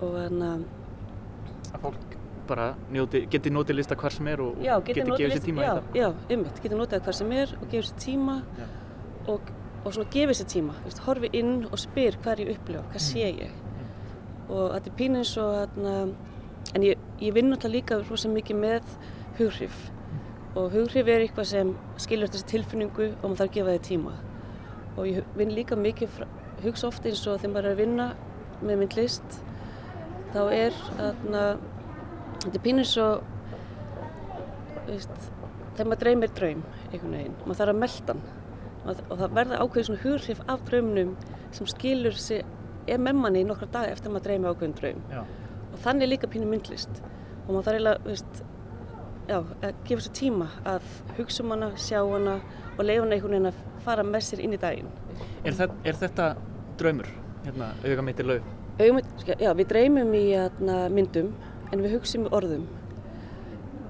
[0.00, 0.68] og þannig að
[1.70, 2.14] Að fólk
[2.50, 5.62] bara njóti, geti notið lista hvar sem er og, og Já, geti gefið sér tíma
[5.62, 5.98] já, í það.
[6.00, 8.36] Já, ymmit, geti notað hvað sem er og gefið sér tíma
[9.30, 9.52] og,
[9.84, 13.04] og svona gefið sér tíma, veist, horfi inn og spyr hvað er ég upplifa, hvað
[13.06, 13.54] sé ég?
[14.50, 15.94] Og þetta er pínu eins og þarna,
[16.74, 18.92] en ég, ég vinn alltaf líka rosa mikið með
[19.38, 19.78] hughrif
[20.58, 21.70] og hughrif er eitthvað sem
[22.02, 24.14] skilur þessi tilfinningu og maður þarf að gefa þið tíma.
[24.98, 26.26] Og ég vinn líka mikið frá,
[26.66, 28.06] hugsa oft eins og þegar maður er að vinna
[28.60, 29.38] með myndlist
[30.34, 31.44] þá er þarna,
[32.44, 33.22] þetta er pínu eins og
[34.88, 35.30] veist,
[35.74, 38.22] þegar maður dreymir draum einhvern veginn, maður þarf að melda hann.
[38.80, 41.10] Og, það verða ákveðið svona hughrif af draumnum
[41.52, 42.44] sem skilur sig
[42.90, 45.02] er með manni í nokkra daga eftir að maður dreymi ákveðin draum.
[45.12, 45.20] Já.
[45.70, 47.02] og þannig er líka pínu myndlist.
[47.46, 48.40] Og maður þarf eiginlega, veist,
[49.30, 50.86] já, að gefa sér tíma að
[51.18, 52.38] hugsa um hana, sjá hana
[52.76, 54.90] og leifa hana einhvern veginn að fara með sér inn í daginn.
[55.44, 56.28] Er, það, er þetta
[56.80, 57.10] draumur,
[57.46, 58.48] hérna, auðvitað?
[58.80, 61.34] Augum, sko, já, við dreymum í hérna, myndum
[61.70, 62.64] en við hugsum í orðum.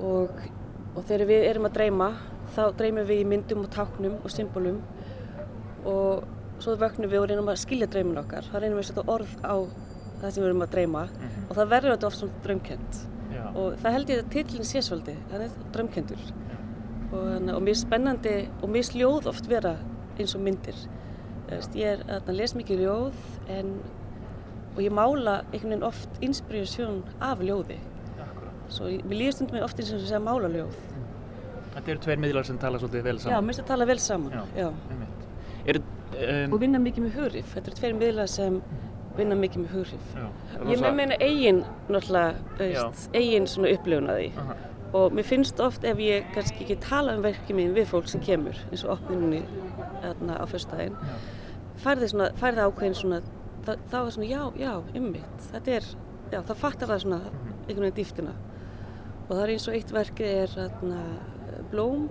[0.01, 0.43] Og,
[0.95, 2.11] og þegar við erum að dreyma
[2.55, 4.81] þá dreymum við í myndum og táknum og symbolum
[5.89, 6.27] og
[6.61, 8.49] svo vöknum við og reynum að skilja dreymin okkar.
[8.51, 9.57] Þá reynum við að setja orð á
[10.21, 11.07] það sem við erum að dreyma.
[11.47, 13.01] Og það verður þetta oft svona draumkend
[13.41, 13.51] Já.
[13.57, 16.25] og það held ég að titillin sé svolítið hann er draumkendur
[17.13, 19.77] og, og mér spennandi og mér er ljóð oft vera
[20.21, 20.77] eins og myndir.
[21.51, 23.17] Veist, ég er les mikið ljóð
[23.51, 23.71] en
[24.77, 27.79] og ég mála einhvern veginn oft inspirasjón af ljóði.
[28.71, 30.77] Svo ég- mér líður stundum oft eins og þess að mála ljóð.
[31.75, 33.45] Þetta eru tveir miðlar sem tala svolítið vel já, saman.
[33.45, 34.45] mér finnst að tala vel saman Já.
[34.57, 34.71] Já.
[35.67, 35.77] Er,
[36.47, 38.63] um, og vinna mikið með hugrif þetta eru tveir miðlar sem
[39.21, 40.27] vinna mikið með hugrif já,
[40.71, 41.63] ég með meina eigin
[43.15, 44.57] eigin svona upplifun að því Aha.
[45.01, 48.23] og mér finnst oft ef ég kannski ekki tala um verkið mín við fólk sem
[48.25, 49.43] kemur eins og opningunni
[50.03, 50.99] þarna á föstudaginn
[51.81, 53.23] færði ákveðin svona
[53.67, 55.91] það, þá er svona já, já, ymmit þetta er,
[56.35, 58.37] já, það fattar það svona einhvern veginn dýftina
[59.27, 61.03] og það er eins og eitt verkið er þarna
[61.71, 62.09] blóm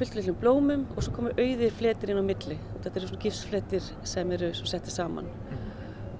[0.00, 2.56] fullt lillum blómum og svo komur auðir fletir inn á milli.
[2.74, 5.30] Og þetta eru svona gifsfletir sem eru svo settið saman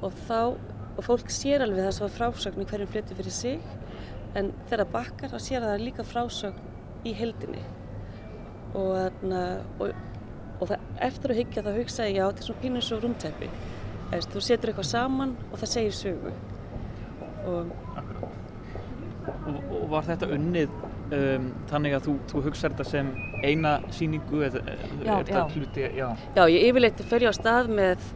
[0.07, 0.40] og þá,
[0.96, 3.61] og fólk sér alveg sem var frásögn í hverjum fleti fyrir sig
[4.38, 7.62] en þegar það bakkar þá sér það líka frásögn í heldinni
[8.74, 9.42] og, þarna,
[9.80, 9.94] og,
[10.61, 13.05] og það, eftir að hyggja þá hugsaði ég já, þetta er svona pínu eins og
[13.05, 13.51] rúmteppi.
[14.11, 16.32] Eðst, þú setur eitthvað saman og það segir sögu.
[17.51, 17.72] Og
[19.30, 20.72] og, og var þetta unnið
[21.16, 24.82] um, þannig að þú, þú hugsaður þetta sem eina síningu eða er
[25.28, 28.09] þetta hluti, já, Já, ég yfirleitt ég á stað með,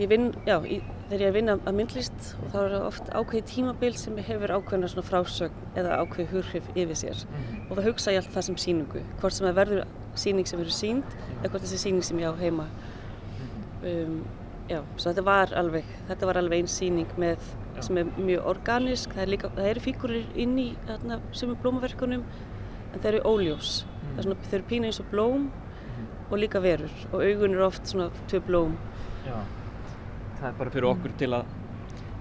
[0.00, 2.86] ég vinn, já, í, þegar ég er að vinna að myndlist og þá er það
[2.88, 7.22] oft ákveðið tímabil sem hefur ákveðna svona frásögn eða ákveðið hurhrif yfir sér.
[7.68, 10.76] Og þá hugsa ég allt það sem síningu, hvort sem það verður síning sem verður
[10.76, 12.66] sínd eða hvort þessi síning sem ég á heima.
[13.80, 14.18] Um,
[14.70, 17.48] já, svo þetta var alveg, þetta var alveg einn síning með,
[17.80, 22.26] sem er mjög organísk, það, er líka, það eru fíkurir inn í þarna, sumum blómaverkunum
[22.90, 25.48] en það eru óljós, það er svona, þau eru pínu eins og blóm
[26.30, 26.92] og líka verur.
[27.10, 28.76] Og augun eru oft svona tvö blóm.
[29.26, 29.59] já.
[30.40, 31.44] Það er bara fyrir okkur til að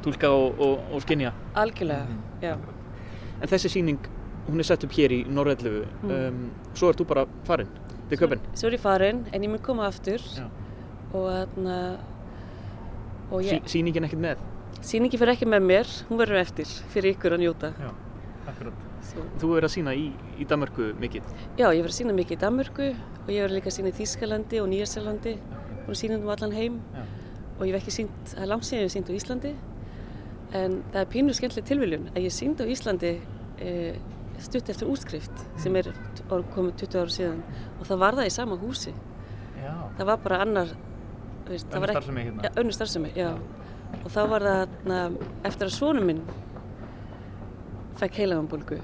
[0.04, 1.32] tólka og, og, og skinja.
[1.60, 2.06] Algjörlega,
[2.44, 2.54] já.
[3.42, 4.00] En þessi síning,
[4.50, 6.12] hún er sett upp hér í Norrellu, Mm.
[6.12, 7.68] um, svo ert þú bara farin
[8.10, 8.42] til köpinn.
[8.56, 10.48] Svo er ég farin en ég mun koma aftur Já.
[11.14, 11.98] og þarna
[13.32, 14.38] og Sí, ég, sýningin ekkert með.
[14.82, 17.74] síningi fyrir ekki með mér, hún verður eftir fyrir ykkur að njóta.
[17.80, 17.92] Já,
[18.48, 18.74] akkurat.
[19.10, 19.24] Svo.
[19.40, 21.24] Þú verður að sína í, í Danmarku mikið.
[21.58, 22.88] Já, ég verður að sína mikið í Danmörku
[23.24, 25.34] og ég verður líka að sína í Þýskalandi og Nýjarselandi
[25.88, 27.04] og sína um allan heim Já.
[27.60, 29.52] Og ég hef ekki sínt, það er langt síðan ég hef sínt á Íslandi
[30.60, 33.14] en það er pínu skemmtileg tilviljun að ég sínd á Íslandi
[33.60, 33.74] e,
[34.40, 35.92] stutt eftir útskrift sem er
[36.30, 37.42] komið 20 ára síðan
[37.78, 38.94] og það var það í sama húsi.
[39.60, 39.74] Já.
[39.98, 40.70] það var bara annar
[41.50, 42.52] það Önnur starfsemi hérna.
[42.62, 43.10] Önnur starfsemi,
[44.00, 45.00] og þá var það na,
[45.50, 46.22] eftir að sonum minn
[48.00, 48.78] fekk heilaganbólgu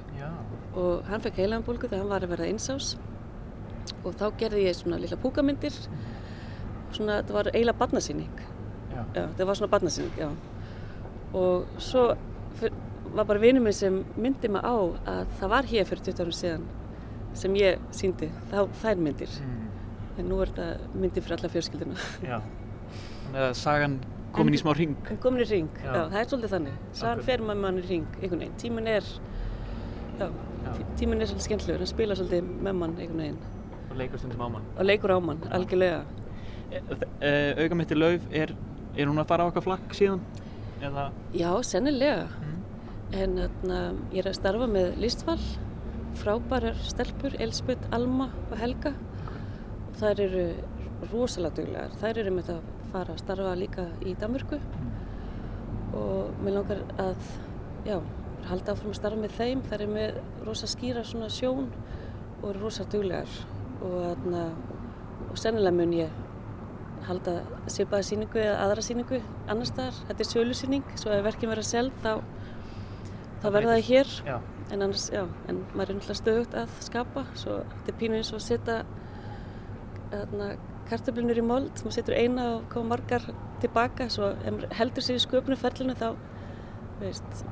[0.75, 2.95] og hann fekk heilaganbólgu þegar hann var að verða einsás
[4.03, 5.77] og þá gerði ég svona lilla púkamyndir.
[6.91, 8.43] Svona, þetta var eiginlega barnasýning
[8.95, 9.03] Já.
[9.15, 10.29] já, þetta var svona barnasýning, já
[11.35, 12.15] og svo
[13.15, 16.35] var bara vinur minn sem myndi mig á að það var hér fyrir 20 árum
[16.37, 16.65] síðan
[17.35, 19.61] sem ég síndi, þá, þær myndir Mm.
[20.19, 22.37] en nú er þetta myndir fyrir alla fjörskildina Já.
[23.25, 23.99] Þannig að sagan
[24.31, 24.95] komin í smá ring.
[25.09, 25.91] En komin í ring, Já.
[25.95, 26.73] já, það er svolítið þannig.
[26.93, 27.25] Sagan Akkurat.
[27.25, 28.55] fer með mann í ring, einhvern veginn.
[28.61, 29.03] Tíminn er,
[30.19, 30.27] já,
[30.99, 33.37] tíminn er svolítið skemmtilegur, hann spila svolítið með mann einhvern veginn
[33.91, 34.63] Og leikur stundum á mann.
[34.77, 36.03] og leikur á mann, algjörlega.
[37.59, 38.55] Auga mitt í lauf, er,
[38.95, 40.21] er hún að fara á eitthvað flagg síðan?
[40.83, 42.27] Eða, Já, sennilega.
[43.15, 43.79] En þarna,
[44.11, 45.39] ég er að starfa með listval,
[46.19, 48.93] frábærar stelpur, Elsbeth, Alma og Helga.
[49.85, 50.45] Og þær eru
[51.11, 51.95] rosalega duglegar.
[52.01, 54.59] Þær eru með að fara að starfa líka í Danmörku.
[55.95, 57.31] Og mér langar að,
[57.87, 57.99] já,
[58.49, 59.63] halda áfram að starfa með þeim.
[59.69, 61.69] Þær eru með rosa skýra svona sjón
[62.41, 63.39] og eru rosa duglegar.
[63.81, 64.45] Og, þarna,
[65.29, 66.21] og sennilega mun ég
[67.09, 67.35] halda
[67.71, 70.01] svipaða síningu eða aðra síningu annar staðar.
[70.09, 72.13] Þetta er sölusýning, svo ef verkin verða selð þá,
[73.43, 74.13] þá verða það hér.
[74.25, 74.35] Já.
[74.73, 78.31] En annars, já, en maður er náttúrulega stöðugt að skapa, svo þetta er pínu eins
[78.33, 78.77] og að setja
[80.09, 80.47] þarna,
[80.89, 83.27] kartöflunir í mold, maður setur eina og koma margar
[83.61, 84.31] tilbaka, svo
[84.79, 86.07] heldur sér í sköpunarferlinu þá,
[87.03, 87.45] veist,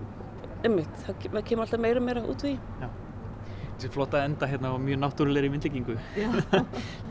[0.66, 2.56] ummitt, maður kemur alltaf meira og meira út úr því.
[3.84, 6.00] Þessi flotta enda hérna á mjög náttúrulegri myndlíkingu.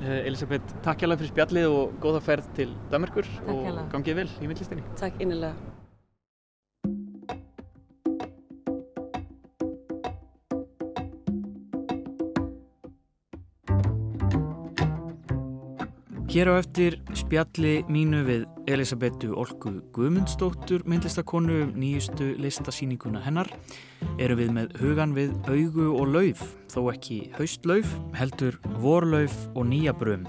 [0.03, 4.49] Eh, Elisabeth, takk hjálpa fyrir spjallið og góða ferð til Danmarkur og gangið vel í
[4.51, 4.83] myndlistinni.
[4.99, 5.72] Takk innilega.
[16.33, 23.51] Hér á eftir spjalli mínu við Elisabetu Olgu Guðmundsdóttur myndlistakonu um nýjustu listasýninguna hennar.
[24.17, 26.41] Eru við með hugan við augu og lauf,
[26.73, 30.25] þó ekki haustlauf, heldur vorlauf og nýjabrum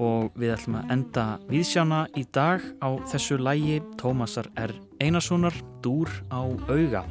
[0.00, 4.72] og við ætlum að enda viðsjána í dag á þessu lægi Tómasar R.
[5.04, 6.40] Einarssonar Dúr á
[6.72, 7.04] auga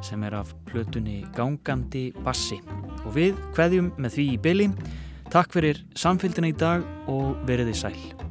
[0.00, 2.56] sem er af plötunni Gangandi Bassi.
[3.04, 4.72] Og við kveðjum með því í byli
[5.30, 8.29] Takk fyrir samfélgina í dag og veriði sæl.